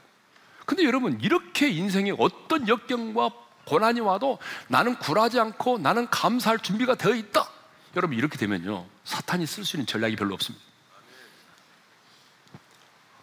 근데 0.66 0.84
여러분 0.84 1.20
이렇게 1.22 1.70
인생에 1.70 2.14
어떤 2.18 2.68
역경과 2.68 3.32
고난이 3.66 4.00
와도 4.02 4.40
나는 4.68 4.98
굴하지 4.98 5.40
않고 5.40 5.80
나는 5.80 6.10
감사할 6.10 6.60
준비가 6.60 6.96
되어 6.96 7.16
있다. 7.16 7.50
여러분 7.96 8.18
이렇게 8.18 8.38
되면요 8.38 8.86
사탄이 9.04 9.46
쓸 9.46 9.66
수 9.66 9.78
있는 9.78 9.88
전략이 9.88 10.16
별로 10.16 10.34
없습니다. 10.36 10.64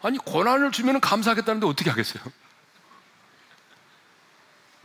아니 0.01 0.17
고난을 0.17 0.71
주면 0.71 0.99
감사하겠다는데 0.99 1.65
어떻게 1.67 1.89
하겠어요? 1.89 2.23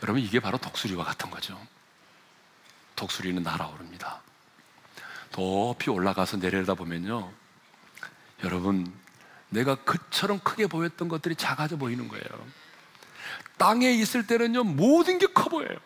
여러분 0.03 0.23
이게 0.23 0.41
바로 0.41 0.59
독수리와 0.59 1.05
같은 1.05 1.31
거죠. 1.31 1.61
독수리는 2.97 3.43
날아오릅니다. 3.43 4.21
높이 5.33 5.90
올라가서 5.90 6.38
내려다 6.38 6.75
보면요. 6.75 7.31
여러분 8.45 8.92
내가 9.49 9.75
그처럼 9.77 10.40
크게 10.40 10.66
보였던 10.66 11.09
것들이 11.09 11.37
작아져 11.37 11.77
보이는 11.77 12.09
거예요. 12.09 12.25
땅에 13.59 13.90
있을 13.92 14.27
때는요, 14.27 14.64
모든 14.64 15.18
게 15.18 15.27
커 15.27 15.49
보여요. 15.49 15.77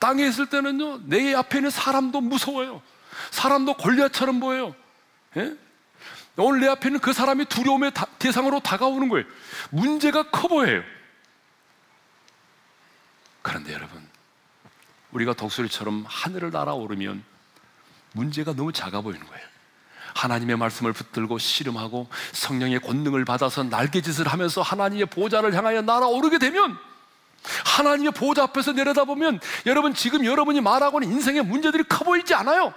땅에 0.00 0.26
있을 0.26 0.46
때는요, 0.46 1.06
내 1.06 1.34
앞에 1.34 1.58
있는 1.58 1.70
사람도 1.70 2.20
무서워요. 2.20 2.82
사람도 3.30 3.74
골리앗처럼 3.74 4.40
보여요. 4.40 4.74
예? 5.36 5.54
오늘 6.36 6.60
내 6.60 6.68
앞에 6.68 6.88
있는 6.88 7.00
그 7.00 7.12
사람이 7.12 7.44
두려움의 7.44 7.92
대상으로 8.18 8.60
다가오는 8.60 9.08
거예요. 9.08 9.24
문제가 9.70 10.30
커 10.30 10.48
보여요. 10.48 10.82
그런데 13.42 13.72
여러분, 13.74 14.02
우리가 15.12 15.34
독수리처럼 15.34 16.04
하늘을 16.08 16.50
날아오르면 16.50 17.22
문제가 18.14 18.54
너무 18.54 18.72
작아 18.72 19.00
보이는 19.00 19.24
거예요. 19.26 19.46
하나님의 20.14 20.56
말씀을 20.56 20.92
붙들고 20.92 21.38
씨름하고 21.38 22.08
성령의 22.32 22.80
권능을 22.80 23.24
받아서 23.24 23.64
날개짓을 23.64 24.28
하면서 24.28 24.62
하나님의 24.62 25.06
보좌를 25.06 25.54
향하여 25.54 25.82
날아오르게 25.82 26.38
되면 26.38 26.78
하나님의 27.64 28.12
보좌 28.12 28.44
앞에서 28.44 28.72
내려다보면 28.72 29.40
여러분 29.66 29.92
지금 29.92 30.24
여러분이 30.24 30.60
말하고 30.60 31.02
있는 31.02 31.16
인생의 31.16 31.42
문제들이 31.42 31.84
커 31.84 32.04
보이지 32.04 32.32
않아요. 32.34 32.72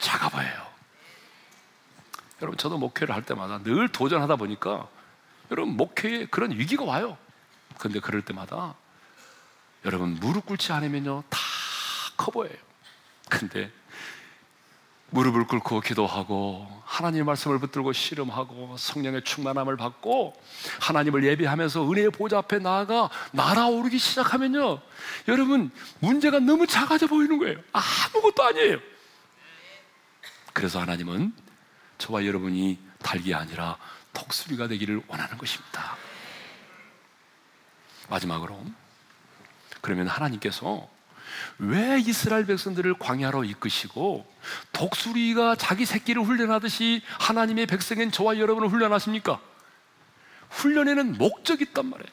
작아 0.00 0.28
보여요. 0.28 0.66
여러분 2.42 2.58
저도 2.58 2.76
목회를 2.76 3.14
할 3.14 3.22
때마다 3.22 3.62
늘 3.62 3.88
도전하다 3.88 4.36
보니까 4.36 4.88
여러분 5.50 5.76
목회에 5.76 6.26
그런 6.26 6.50
위기가 6.50 6.84
와요. 6.84 7.16
근데 7.78 8.00
그럴 8.00 8.22
때마다 8.22 8.74
여러분 9.84 10.14
무릎 10.20 10.46
꿇지 10.46 10.72
않으면요 10.72 11.22
다 11.30 11.38
커 12.16 12.30
보여요. 12.30 12.56
근데 13.28 13.70
무릎을 15.10 15.46
꿇고 15.46 15.80
기도하고 15.80 16.66
하나님의 16.84 17.24
말씀을 17.24 17.58
붙들고 17.58 17.92
씨름하고 17.92 18.76
성령의 18.76 19.24
충만함을 19.24 19.76
받고 19.76 20.34
하나님을 20.80 21.24
예배하면서 21.24 21.90
은혜의 21.90 22.10
보좌 22.10 22.38
앞에 22.38 22.58
나아가 22.58 23.08
날아오르기 23.32 23.98
시작하면요. 23.98 24.80
여러분 25.28 25.70
문제가 26.00 26.38
너무 26.38 26.66
작아져 26.66 27.06
보이는 27.06 27.38
거예요. 27.38 27.58
아무것도 27.72 28.42
아니에요. 28.42 28.78
그래서 30.52 30.80
하나님은 30.80 31.34
저와 31.98 32.24
여러분이 32.26 32.78
달기 32.98 33.34
아니라 33.34 33.76
턱수리가 34.12 34.68
되기를 34.68 35.02
원하는 35.06 35.38
것입니다. 35.38 35.96
마지막으로 38.08 38.64
그러면 39.80 40.08
하나님께서 40.08 40.88
왜 41.58 41.98
이스라엘 41.98 42.46
백성들을 42.46 42.94
광야로 42.98 43.44
이끄시고 43.44 44.26
독수리가 44.72 45.56
자기 45.56 45.86
새끼를 45.86 46.22
훈련하듯이 46.22 47.02
하나님의 47.18 47.66
백성인 47.66 48.10
저와 48.10 48.38
여러분을 48.38 48.68
훈련하십니까? 48.68 49.40
훈련에는 50.50 51.18
목적이 51.18 51.64
있단 51.64 51.86
말이에요. 51.86 52.10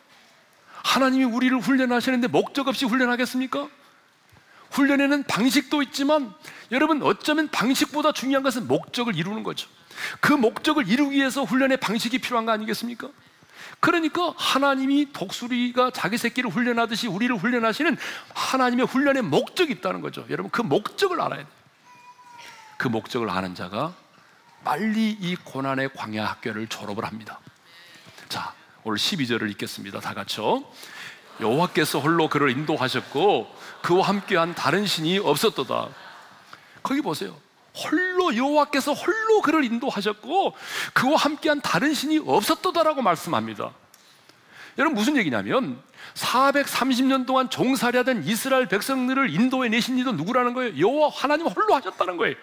하나님이 0.84 1.24
우리를 1.26 1.58
훈련하시는데 1.60 2.28
목적 2.28 2.68
없이 2.68 2.86
훈련하겠습니까? 2.86 3.70
훈련에는 4.72 5.24
방식도 5.24 5.82
있지만 5.84 6.34
여러분 6.72 7.02
어쩌면 7.04 7.48
방식보다 7.50 8.12
중요한 8.12 8.44
것은 8.44 8.68
목적을 8.68 9.16
이루는 9.16 9.44
거죠. 9.44 9.70
그 10.20 10.34
목적을 10.34 10.88
이루기 10.88 11.18
위해서 11.18 11.44
훈련의 11.44 11.78
방식이 11.78 12.18
필요한 12.20 12.46
거 12.46 12.52
아니겠습니까? 12.52 13.10
그러니까 13.80 14.34
하나님이 14.38 15.12
독수리가 15.14 15.92
자기 15.92 16.18
새끼를 16.18 16.50
훈련하듯이 16.50 17.08
우리를 17.08 17.36
훈련하시는 17.36 17.98
하나님의 18.34 18.86
훈련의 18.86 19.24
목적이 19.24 19.74
있다는 19.74 20.02
거죠. 20.02 20.26
여러분 20.30 20.50
그 20.52 20.62
목적을 20.62 21.20
알아야 21.22 21.40
돼요. 21.40 21.64
그 22.78 22.88
목적을 22.88 23.30
아는 23.30 23.56
자가 23.56 23.94
빨리 24.64 25.12
이 25.12 25.36
고난의 25.36 25.94
광야 25.94 26.26
학교를 26.26 26.68
졸업을 26.68 27.06
합니다. 27.06 27.40
자, 28.30 28.54
오늘 28.84 28.98
12절을 28.98 29.50
읽겠습니다. 29.52 30.00
다 30.00 30.14
같이요. 30.14 30.64
여호와께서 31.40 32.00
홀로 32.00 32.30
그를 32.30 32.50
인도하셨고 32.52 33.54
그와 33.82 34.08
함께한 34.08 34.56
다른 34.56 34.86
신이 34.86 35.20
없었도다. 35.20 35.90
거기 36.82 37.02
보세요. 37.02 37.38
홀로 37.76 38.36
여호와께서 38.36 38.94
홀로 38.94 39.42
그를 39.42 39.64
인도하셨고 39.64 40.56
그와 40.94 41.18
함께한 41.18 41.62
다른 41.62 41.94
신이 41.94 42.20
없었다라고 42.26 43.02
말씀합니다. 43.02 43.72
여러분 44.78 44.96
무슨 44.96 45.18
얘기냐면 45.18 45.80
430년 46.16 47.26
동안 47.26 47.50
종살이하던 47.50 48.24
이스라엘 48.26 48.68
백성들을 48.68 49.30
인도해 49.30 49.70
내신 49.70 49.98
이도 49.98 50.12
누구라는 50.14 50.54
거예요? 50.54 50.78
여호와 50.78 51.10
하나님 51.14 51.48
홀로 51.48 51.76
하셨다는 51.76 52.18
거예요. 52.18 52.36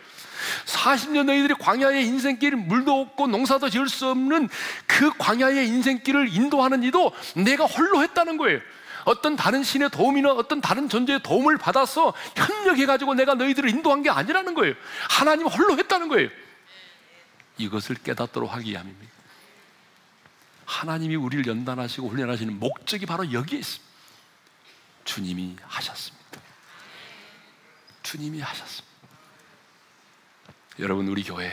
40년 0.64 1.25
너희들이 1.25 1.55
광야의 1.55 2.07
인생길 2.07 2.57
물도 2.57 3.01
없고 3.01 3.27
농사도 3.27 3.69
지을 3.69 3.88
수 3.88 4.09
없는 4.09 4.49
그 4.87 5.11
광야의 5.19 5.69
인생길을 5.69 6.35
인도하는 6.35 6.83
이도 6.83 7.12
내가 7.37 7.66
홀로 7.66 8.03
했다는 8.03 8.37
거예요. 8.37 8.61
어떤 9.05 9.37
다른 9.37 9.63
신의 9.63 9.91
도움이나 9.91 10.33
어떤 10.33 10.61
다른 10.61 10.89
존재의 10.89 11.23
도움을 11.23 11.59
받아서 11.59 12.13
협력해가지고 12.37 13.15
내가 13.15 13.35
너희들을 13.35 13.69
인도한 13.71 14.03
게 14.03 14.11
아니라는 14.11 14.55
거예요. 14.55 14.75
하나님 15.09 15.47
홀로 15.47 15.77
했다는 15.79 16.09
거예요. 16.09 16.29
이것을 17.59 17.97
깨닫도록 17.97 18.53
하기 18.55 18.71
위함입니다. 18.71 19.13
하나님이 20.65 21.17
우리를 21.17 21.47
연단하시고 21.47 22.09
훈련하시는 22.09 22.59
목적이 22.59 23.07
바로 23.07 23.33
여기에 23.33 23.59
있습니다. 23.59 23.91
주님이 25.05 25.57
하셨습니다. 25.63 26.40
주님이 28.03 28.40
하셨습니다. 28.40 28.88
여러분, 30.79 31.09
우리 31.09 31.23
교회 31.23 31.53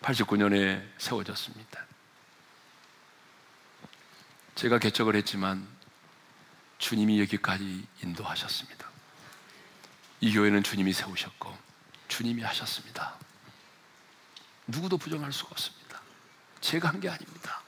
89년에 0.00 0.82
세워졌습니다. 0.98 1.86
제가 4.54 4.78
개척을 4.78 5.16
했지만 5.16 5.66
주님이 6.78 7.20
여기까지 7.20 7.86
인도하셨습니다. 8.02 8.88
이 10.20 10.32
교회는 10.32 10.62
주님이 10.62 10.92
세우셨고 10.92 11.56
주님이 12.08 12.42
하셨습니다. 12.42 13.16
누구도 14.66 14.96
부정할 14.98 15.32
수가 15.32 15.50
없습니다. 15.52 16.00
제가 16.60 16.88
한 16.88 17.00
게 17.00 17.08
아닙니다. 17.08 17.62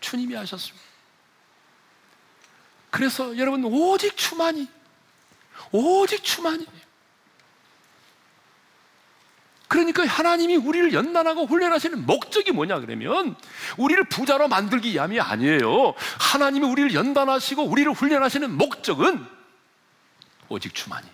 주님이 0.00 0.34
하셨습니다. 0.34 0.84
그래서 2.90 3.36
여러분 3.36 3.64
오직 3.64 4.16
주만이 4.16 4.68
오직 5.72 6.22
주만이 6.22 6.66
그러니까 9.68 10.06
하나님이 10.06 10.56
우리를 10.56 10.92
연단하고 10.92 11.46
훈련하시는 11.46 12.06
목적이 12.06 12.52
뭐냐 12.52 12.80
그러면 12.80 13.34
우리를 13.76 14.04
부자로 14.04 14.48
만들기 14.48 14.92
위함이 14.92 15.20
아니에요. 15.20 15.94
하나님이 16.18 16.66
우리를 16.66 16.94
연단하시고 16.94 17.64
우리를 17.64 17.90
훈련하시는 17.92 18.52
목적은 18.52 19.26
오직 20.48 20.74
주만이 20.74 21.06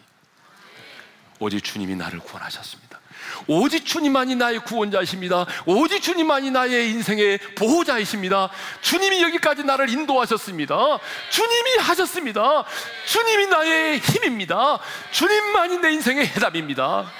오직 1.38 1.64
주님이 1.64 1.96
나를 1.96 2.18
구원하셨습니다. 2.20 3.00
오직 3.46 3.86
주님만이 3.86 4.36
나의 4.36 4.58
구원자이십니다. 4.64 5.46
오직 5.64 6.02
주님만이 6.02 6.50
나의 6.50 6.90
인생의 6.90 7.38
보호자이십니다. 7.56 8.50
주님이 8.82 9.22
여기까지 9.22 9.64
나를 9.64 9.88
인도하셨습니다. 9.88 10.98
주님이 11.30 11.76
하셨습니다. 11.78 12.64
주님이 13.06 13.46
나의 13.46 13.98
힘입니다. 13.98 14.78
주님만이 15.12 15.78
내 15.78 15.92
인생의 15.92 16.26
해답입니다. 16.26 17.10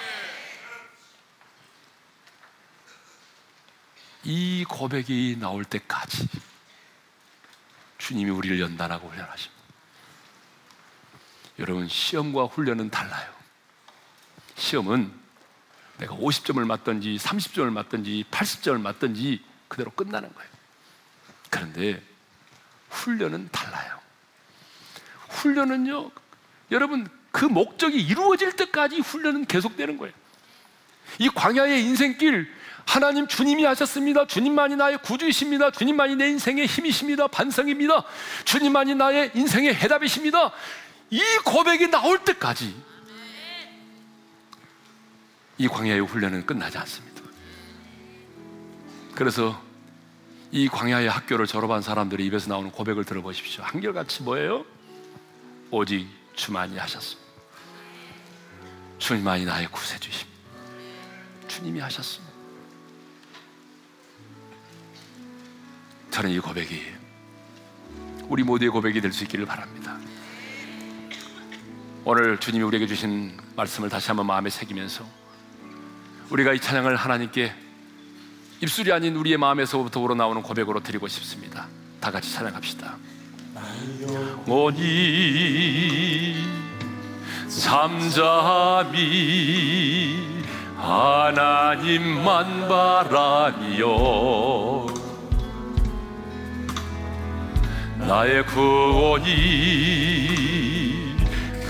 이 4.24 4.64
고백이 4.68 5.38
나올 5.40 5.64
때까지 5.64 6.28
주님이 7.98 8.30
우리를 8.30 8.60
연단하고 8.60 9.08
훈련하십니다. 9.08 9.60
여러분, 11.58 11.88
시험과 11.88 12.44
훈련은 12.44 12.90
달라요. 12.90 13.30
시험은 14.56 15.12
내가 15.98 16.14
50점을 16.16 16.64
맞든지 16.64 17.16
30점을 17.16 17.70
맞든지 17.70 18.24
80점을 18.30 18.80
맞든지 18.80 19.44
그대로 19.68 19.90
끝나는 19.90 20.32
거예요. 20.34 20.50
그런데 21.50 22.02
훈련은 22.88 23.50
달라요. 23.52 24.00
훈련은요, 25.28 26.10
여러분, 26.70 27.08
그 27.30 27.44
목적이 27.44 28.00
이루어질 28.02 28.56
때까지 28.56 29.00
훈련은 29.00 29.46
계속되는 29.46 29.98
거예요. 29.98 30.14
이 31.18 31.28
광야의 31.28 31.84
인생길, 31.84 32.52
하나님 32.90 33.28
주님이 33.28 33.64
하셨습니다. 33.66 34.26
주님만이 34.26 34.74
나의 34.74 34.98
구주이십니다. 34.98 35.70
주님만이 35.70 36.16
내 36.16 36.28
인생의 36.30 36.66
힘이십니다. 36.66 37.28
반성입니다. 37.28 38.02
주님만이 38.44 38.96
나의 38.96 39.30
인생의 39.32 39.76
해답이십니다. 39.76 40.50
이 41.10 41.22
고백이 41.44 41.86
나올 41.86 42.18
때까지 42.24 42.74
이 45.58 45.68
광야의 45.68 46.00
훈련은 46.00 46.46
끝나지 46.46 46.78
않습니다. 46.78 47.22
그래서 49.14 49.62
이 50.50 50.68
광야의 50.68 51.08
학교를 51.08 51.46
졸업한 51.46 51.82
사람들의 51.82 52.26
입에서 52.26 52.48
나오는 52.48 52.72
고백을 52.72 53.04
들어보십시오. 53.04 53.62
한결같이 53.62 54.24
뭐예요? 54.24 54.64
오직 55.70 56.08
주만이 56.34 56.76
하셨습니다. 56.76 57.30
주님만이 58.98 59.44
나의 59.44 59.68
구세주십니다. 59.68 60.40
주님이 61.46 61.78
하셨습니다. 61.78 62.29
저는 66.10 66.30
이 66.30 66.38
고백이 66.38 66.82
우리 68.28 68.42
모두의 68.42 68.70
고백이 68.70 69.00
될 69.00 69.12
수 69.12 69.24
있기를 69.24 69.46
바랍니다. 69.46 69.96
오늘 72.04 72.38
주님이 72.38 72.64
우리에게 72.64 72.86
주신 72.86 73.36
말씀을 73.56 73.88
다시 73.88 74.08
한번 74.08 74.26
마음에 74.26 74.50
새기면서 74.50 75.04
우리가 76.30 76.52
이 76.52 76.60
찬양을 76.60 76.96
하나님께 76.96 77.52
입술이 78.60 78.92
아닌 78.92 79.16
우리의 79.16 79.36
마음에서부터 79.36 80.00
우러나오는 80.00 80.42
고백으로 80.42 80.80
드리고 80.80 81.08
싶습니다. 81.08 81.68
다 82.00 82.10
같이 82.10 82.32
찬양합시다. 82.32 82.96
오니 84.46 86.44
잠잠히 88.80 89.00
하나님만 90.76 92.68
바라니 92.68 93.82
나의 98.10 98.44
구원이 98.44 99.24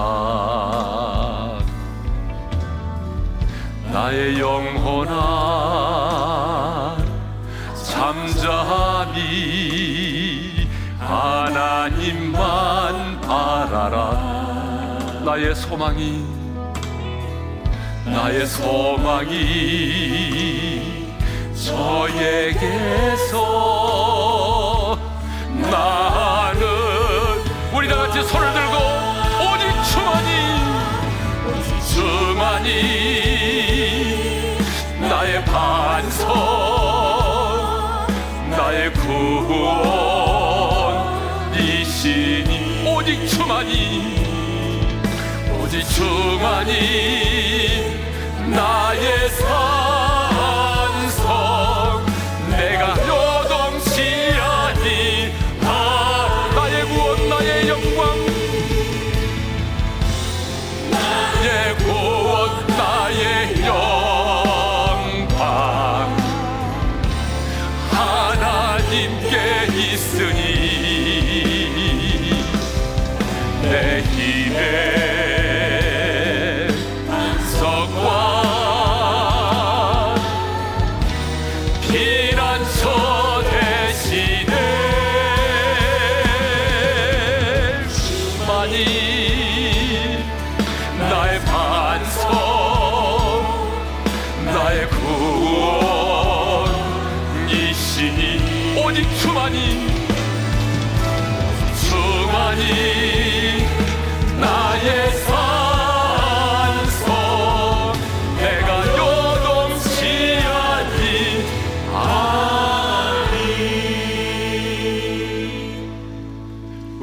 나의 3.91 4.39
영혼아 4.39 5.17
잠잠히 7.83 9.19
하나님만 10.99 12.39
바라라. 13.19 14.39
나의 15.25 15.53
소망이 15.53 16.38
나의 18.11 18.45
소망이 18.47 19.37
저에게서 21.53 23.37
나는 25.53 26.61
우리 27.73 27.87
다 27.87 27.95
같이 27.95 28.23
손을 28.23 28.51
들고 28.53 28.77
오직 29.45 29.71
주만이 29.91 30.29
오직 31.47 31.79
주만이 31.85 32.67
나의 35.01 35.45
반석 35.45 36.27
나의 38.49 38.91
구원이시니 41.43 42.51
오직 42.87 43.27
주만이 43.27 44.19
오직 45.61 45.83
주만이 45.87 47.28
나의 49.29 49.78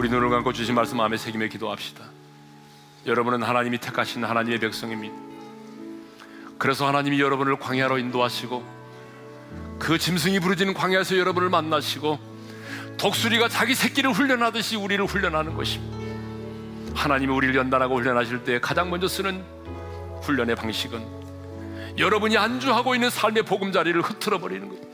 우리 0.06 0.12
눈을 0.12 0.30
감고 0.30 0.52
주신 0.52 0.76
말씀 0.76 0.98
마음에 0.98 1.16
새기며 1.16 1.48
기도합시다. 1.48 2.04
여러분은 3.06 3.42
하나님이 3.42 3.78
택하신 3.78 4.22
하나님의 4.22 4.60
백성입니다. 4.60 5.12
그래서 6.58 6.86
하나님이 6.86 7.20
여러분을 7.20 7.58
광야로 7.58 7.98
인도하시고 7.98 8.64
그 9.80 9.98
짐승이 9.98 10.38
부르짖는 10.38 10.74
광야에서 10.74 11.18
여러분을 11.18 11.50
만나시고 11.50 12.20
독수리가 12.98 13.48
자기 13.48 13.74
새끼를 13.74 14.12
훈련하듯이 14.12 14.76
우리를 14.76 15.04
훈련하는 15.04 15.56
것입니다. 15.56 15.98
하나님이 16.94 17.32
우리를 17.32 17.56
연단하고 17.56 17.96
훈련하실 17.96 18.44
때 18.44 18.60
가장 18.60 18.90
먼저 18.90 19.08
쓰는 19.08 19.44
훈련의 20.22 20.54
방식은 20.54 21.04
여러분이 21.98 22.38
안주하고 22.38 22.94
있는 22.94 23.10
삶의 23.10 23.42
보금자리를 23.42 24.00
흐트러 24.02 24.38
버리는 24.38 24.68
거예요. 24.68 24.86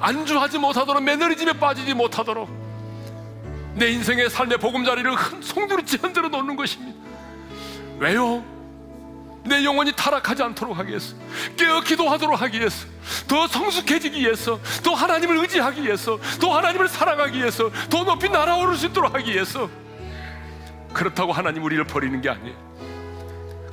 안주하지 0.00 0.56
못하도록 0.56 1.02
매너리즘에 1.02 1.52
빠지지 1.58 1.92
못하도록 1.92 2.59
내 3.74 3.90
인생의 3.90 4.30
삶의 4.30 4.58
보금자리를 4.58 5.12
송두리째 5.40 5.98
흔들어 6.02 6.28
놓는 6.28 6.56
것입니다. 6.56 6.98
왜요? 7.98 8.44
내 9.44 9.64
영혼이 9.64 9.92
타락하지 9.96 10.42
않도록 10.42 10.78
하기 10.78 10.90
위해서 10.90 11.14
깨어 11.56 11.80
기도하도록 11.80 12.40
하기 12.42 12.58
위해서 12.58 12.86
더 13.26 13.46
성숙해지기 13.46 14.20
위해서 14.20 14.60
더 14.82 14.92
하나님을 14.92 15.38
의지하기 15.38 15.82
위해서 15.82 16.18
더 16.40 16.56
하나님을 16.56 16.88
사랑하기 16.88 17.38
위해서 17.38 17.70
더 17.88 18.04
높이 18.04 18.28
날아오를 18.28 18.76
수 18.76 18.86
있도록 18.86 19.14
하기 19.14 19.32
위해서. 19.32 19.70
그렇다고 20.92 21.32
하나님 21.32 21.62
우리를 21.64 21.82
버리는 21.84 22.20
게 22.20 22.28
아니에요. 22.28 22.70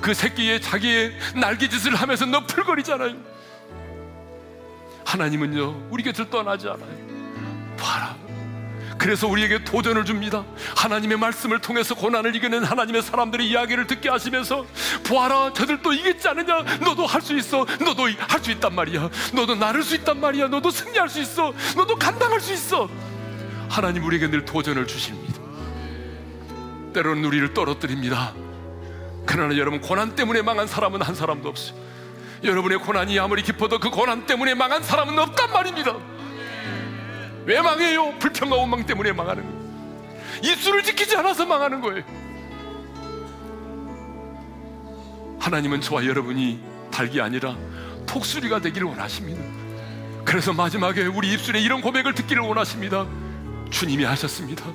그 0.00 0.14
새끼의 0.14 0.62
자기의 0.62 1.12
날개짓을 1.34 1.94
하면서 1.94 2.24
너풀거리잖아요. 2.24 3.16
하나님은요 5.04 5.88
우리 5.90 6.02
곁을 6.02 6.30
떠나지 6.30 6.68
않아요. 6.68 7.08
봐라 7.76 8.16
그래서 8.98 9.28
우리에게 9.28 9.62
도전을 9.62 10.04
줍니다. 10.04 10.44
하나님의 10.76 11.18
말씀을 11.18 11.60
통해서 11.60 11.94
고난을 11.94 12.34
이겨낸 12.34 12.64
하나님의 12.64 13.02
사람들의 13.02 13.48
이야기를 13.48 13.86
듣게 13.86 14.08
하시면서 14.08 14.66
보아라 15.06 15.52
저들도 15.52 15.92
이겼지 15.92 16.26
않느냐? 16.28 16.62
너도 16.80 17.06
할 17.06 17.22
수 17.22 17.36
있어. 17.36 17.64
너도 17.80 18.08
할 18.18 18.42
수 18.42 18.50
있단 18.50 18.74
말이야. 18.74 19.08
너도 19.34 19.54
나를 19.54 19.82
수 19.82 19.94
있단 19.94 20.20
말이야. 20.20 20.48
너도 20.48 20.70
승리할 20.70 21.08
수 21.08 21.20
있어. 21.20 21.52
너도 21.76 21.94
감당할 21.96 22.40
수 22.40 22.52
있어. 22.52 22.88
하나님 23.68 24.04
우리에게 24.04 24.28
늘 24.30 24.44
도전을 24.44 24.86
주십니다. 24.86 25.38
때로는 26.92 27.24
우리를 27.24 27.54
떨어뜨립니다. 27.54 28.32
그러나 29.26 29.56
여러분 29.56 29.80
고난 29.80 30.14
때문에 30.16 30.42
망한 30.42 30.66
사람은 30.66 31.02
한 31.02 31.14
사람도 31.14 31.48
없어요. 31.48 31.78
여러분의 32.42 32.78
고난이 32.78 33.18
아무리 33.18 33.42
깊어도 33.42 33.78
그 33.78 33.90
고난 33.90 34.26
때문에 34.26 34.54
망한 34.54 34.82
사람은 34.82 35.18
없단 35.18 35.52
말입니다 35.52 35.94
왜 37.48 37.62
망해요? 37.62 38.14
불평과 38.18 38.56
원망 38.56 38.84
때문에 38.84 39.10
망하는 39.12 39.42
거예요. 39.42 39.58
입술을 40.42 40.82
지키지 40.82 41.16
않아서 41.16 41.46
망하는 41.46 41.80
거예요. 41.80 42.04
하나님은 45.40 45.80
저와 45.80 46.04
여러분이 46.04 46.60
달기 46.90 47.22
아니라 47.22 47.56
톡수리가 48.06 48.60
되기를 48.60 48.86
원하십니다. 48.88 49.42
그래서 50.26 50.52
마지막에 50.52 51.06
우리 51.06 51.32
입술에 51.32 51.58
이런 51.58 51.80
고백을 51.80 52.14
듣기를 52.14 52.42
원하십니다. 52.42 53.06
주님이 53.70 54.04
하셨습니다. 54.04 54.66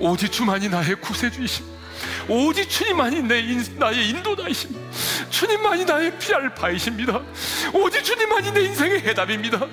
오직 0.00 0.32
주만이 0.32 0.70
나의 0.70 0.96
구세주이심. 0.96 1.64
오직 2.28 2.68
주님만이 2.68 3.22
내 3.22 3.38
인, 3.38 3.64
나의 3.78 4.08
인도자이심. 4.08 4.74
주님만이 5.30 5.84
나의 5.84 6.18
피할 6.18 6.52
바이십니다. 6.56 7.22
오직 7.72 8.02
주님만이 8.02 8.50
내 8.50 8.62
인생의 8.62 9.02
해답입니다. 9.02 9.68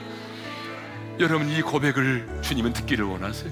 여러분 1.22 1.48
이 1.50 1.62
고백을 1.62 2.28
주님은 2.42 2.74
듣기를 2.74 3.06
원하세요. 3.06 3.52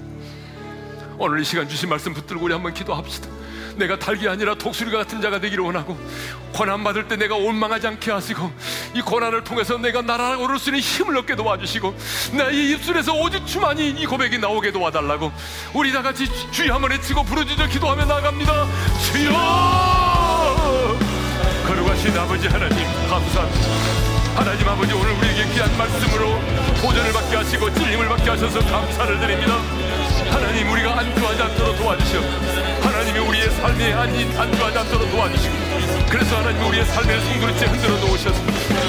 오늘 1.18 1.40
이 1.40 1.44
시간 1.44 1.68
주신 1.68 1.88
말씀 1.88 2.12
붙들고 2.12 2.44
우리 2.44 2.52
한번 2.52 2.74
기도합시다. 2.74 3.28
내가 3.76 3.96
달기 3.96 4.28
아니라 4.28 4.56
독수리 4.56 4.90
같은 4.90 5.20
자가 5.20 5.38
되기를 5.38 5.62
원하고 5.62 5.96
고난 6.52 6.82
받을 6.82 7.06
때 7.06 7.16
내가 7.16 7.36
원망하지 7.36 7.86
않게 7.86 8.10
하시고 8.10 8.50
이 8.94 9.00
고난을 9.00 9.44
통해서 9.44 9.78
내가 9.78 10.02
날아 10.02 10.38
오를 10.38 10.58
수 10.58 10.70
있는 10.70 10.80
힘을 10.80 11.16
얻게 11.18 11.36
도와주시고 11.36 11.94
나의 12.32 12.72
입술에서 12.72 13.14
오직 13.14 13.46
주만이 13.46 13.90
이 13.90 14.04
고백이 14.04 14.38
나오게 14.38 14.72
도와달라고 14.72 15.32
우리 15.72 15.92
다 15.92 16.02
같이 16.02 16.26
주여 16.50 16.74
한번 16.74 16.90
외치고 16.90 17.22
부르짖어 17.22 17.68
기도하며 17.68 18.04
나갑니다 18.04 18.66
주여 19.12 20.98
거룩하신 21.66 22.18
아버지 22.18 22.48
하나님 22.48 22.84
감사합니다 23.08 24.19
하나님 24.40 24.66
아버지 24.66 24.94
오늘 24.94 25.12
우리에게 25.12 25.44
귀한 25.52 25.76
말씀으로 25.76 26.40
도전을 26.80 27.12
받게 27.12 27.36
하시고 27.36 27.74
찔림을 27.74 28.08
받게 28.08 28.30
하셔서 28.30 28.58
감사를 28.60 29.20
드립니다. 29.20 29.58
하나님 30.30 30.70
우리가 30.72 30.98
안주하지 30.98 31.42
않도록 31.42 31.76
도와주시오 31.76 32.20
하나님이 32.80 33.18
우리의 33.18 33.50
삶에 33.50 33.92
안주하지 33.92 34.78
않도록 34.78 35.10
도와주시고 35.10 35.54
그래서 36.08 36.38
하나님 36.38 36.66
우리의 36.66 36.86
삶의 36.86 37.20
송두리째 37.20 37.66
흔들어 37.66 37.98
놓으셔서 37.98 38.40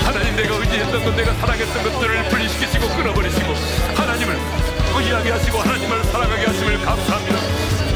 하나님 0.05 0.37
내가 0.37 0.55
의지했던 0.55 1.03
것 1.03 1.15
내가 1.17 1.33
사랑했던 1.33 1.83
것들을 1.83 2.29
분리시키시고 2.29 2.87
끊어버리시고 2.87 3.53
하나님을 3.97 4.39
의지하게 4.95 5.31
하시고 5.31 5.59
하나님을 5.59 6.03
사랑하게 6.05 6.45
하심을 6.45 6.81
감사합니다. 6.85 7.37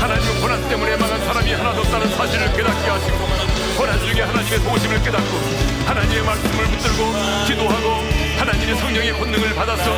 하나님은 0.02 0.42
고난 0.42 0.68
때문에 0.68 0.98
망한 0.98 1.26
사람이 1.26 1.54
하나도 1.54 1.82
없다는 1.82 2.10
사실을 2.18 2.52
깨닫게 2.52 2.90
하시고 2.90 3.65
고난 3.78 4.00
중에 4.00 4.22
하나님의 4.22 4.60
도우심을 4.60 5.02
깨닫고 5.04 5.38
하나님의 5.86 6.24
말씀을 6.24 6.66
붙들고 6.66 7.12
기도하고 7.46 8.06
하나님의 8.40 8.76
성령의 8.78 9.14
권능을 9.14 9.54
받아서 9.54 9.92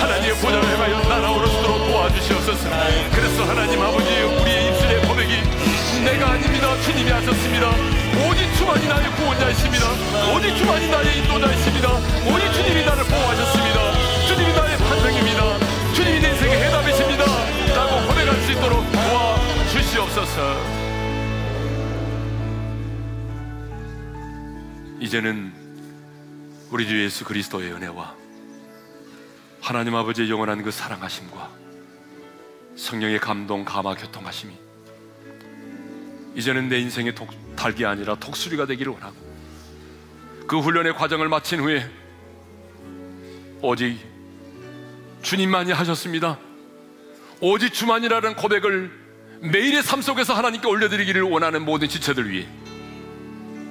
하나님의 0.00 0.34
보좌를 0.36 0.64
행하여 0.64 1.00
날아오를 1.08 1.48
수 1.48 1.58
있도록 1.58 1.78
도와주시옵소서. 1.86 2.68
그래서 3.10 3.44
하나님 3.44 3.82
아버지 3.82 4.08
우리의 4.22 4.68
입술의 4.68 5.02
고백이 5.08 5.42
내가 6.04 6.30
아닙니다. 6.30 6.80
주님이 6.82 7.10
하셨습니다. 7.10 7.70
오직 8.28 8.54
주만이 8.56 8.86
나의 8.86 9.10
구원자이십니다. 9.16 9.86
오직 10.34 10.56
주만이 10.56 10.88
나의 10.88 11.18
인도자이십니다. 11.18 11.88
오직 12.26 12.52
주님이 12.52 12.84
나를 12.84 13.04
보호하셨습니다. 13.04 13.78
주님이 14.28 14.52
나의 14.52 14.76
판정입니다. 14.78 15.58
주님이 15.94 16.20
내 16.20 16.30
인생의 16.30 16.62
해답이십니다. 16.64 17.24
라고 17.74 18.06
고백할 18.06 18.40
수 18.42 18.52
있도록 18.52 18.84
도와주시옵소서 18.92 20.83
이제는 25.04 25.52
우리 26.70 26.88
주 26.88 26.98
예수 27.04 27.26
그리스도의 27.26 27.74
은혜와 27.74 28.14
하나님 29.60 29.94
아버지의 29.96 30.30
영원한 30.30 30.62
그 30.62 30.70
사랑하심과 30.70 31.50
성령의 32.74 33.18
감동, 33.18 33.66
감화, 33.66 33.94
교통하심이 33.94 34.54
이제는 36.36 36.70
내 36.70 36.78
인생의 36.78 37.14
독, 37.14 37.28
달기 37.54 37.84
아니라 37.84 38.14
독수리가 38.14 38.64
되기를 38.64 38.92
원하고 38.92 39.14
그 40.46 40.58
훈련의 40.58 40.94
과정을 40.94 41.28
마친 41.28 41.60
후에 41.60 41.86
오직 43.60 43.98
주님만이 45.20 45.72
하셨습니다. 45.72 46.38
오직 47.42 47.74
주만이라는 47.74 48.36
고백을 48.36 48.90
매일의 49.42 49.82
삶 49.82 50.00
속에서 50.00 50.32
하나님께 50.32 50.66
올려드리기를 50.66 51.20
원하는 51.20 51.62
모든 51.62 51.90
지체들 51.90 52.30
위해 52.30 52.48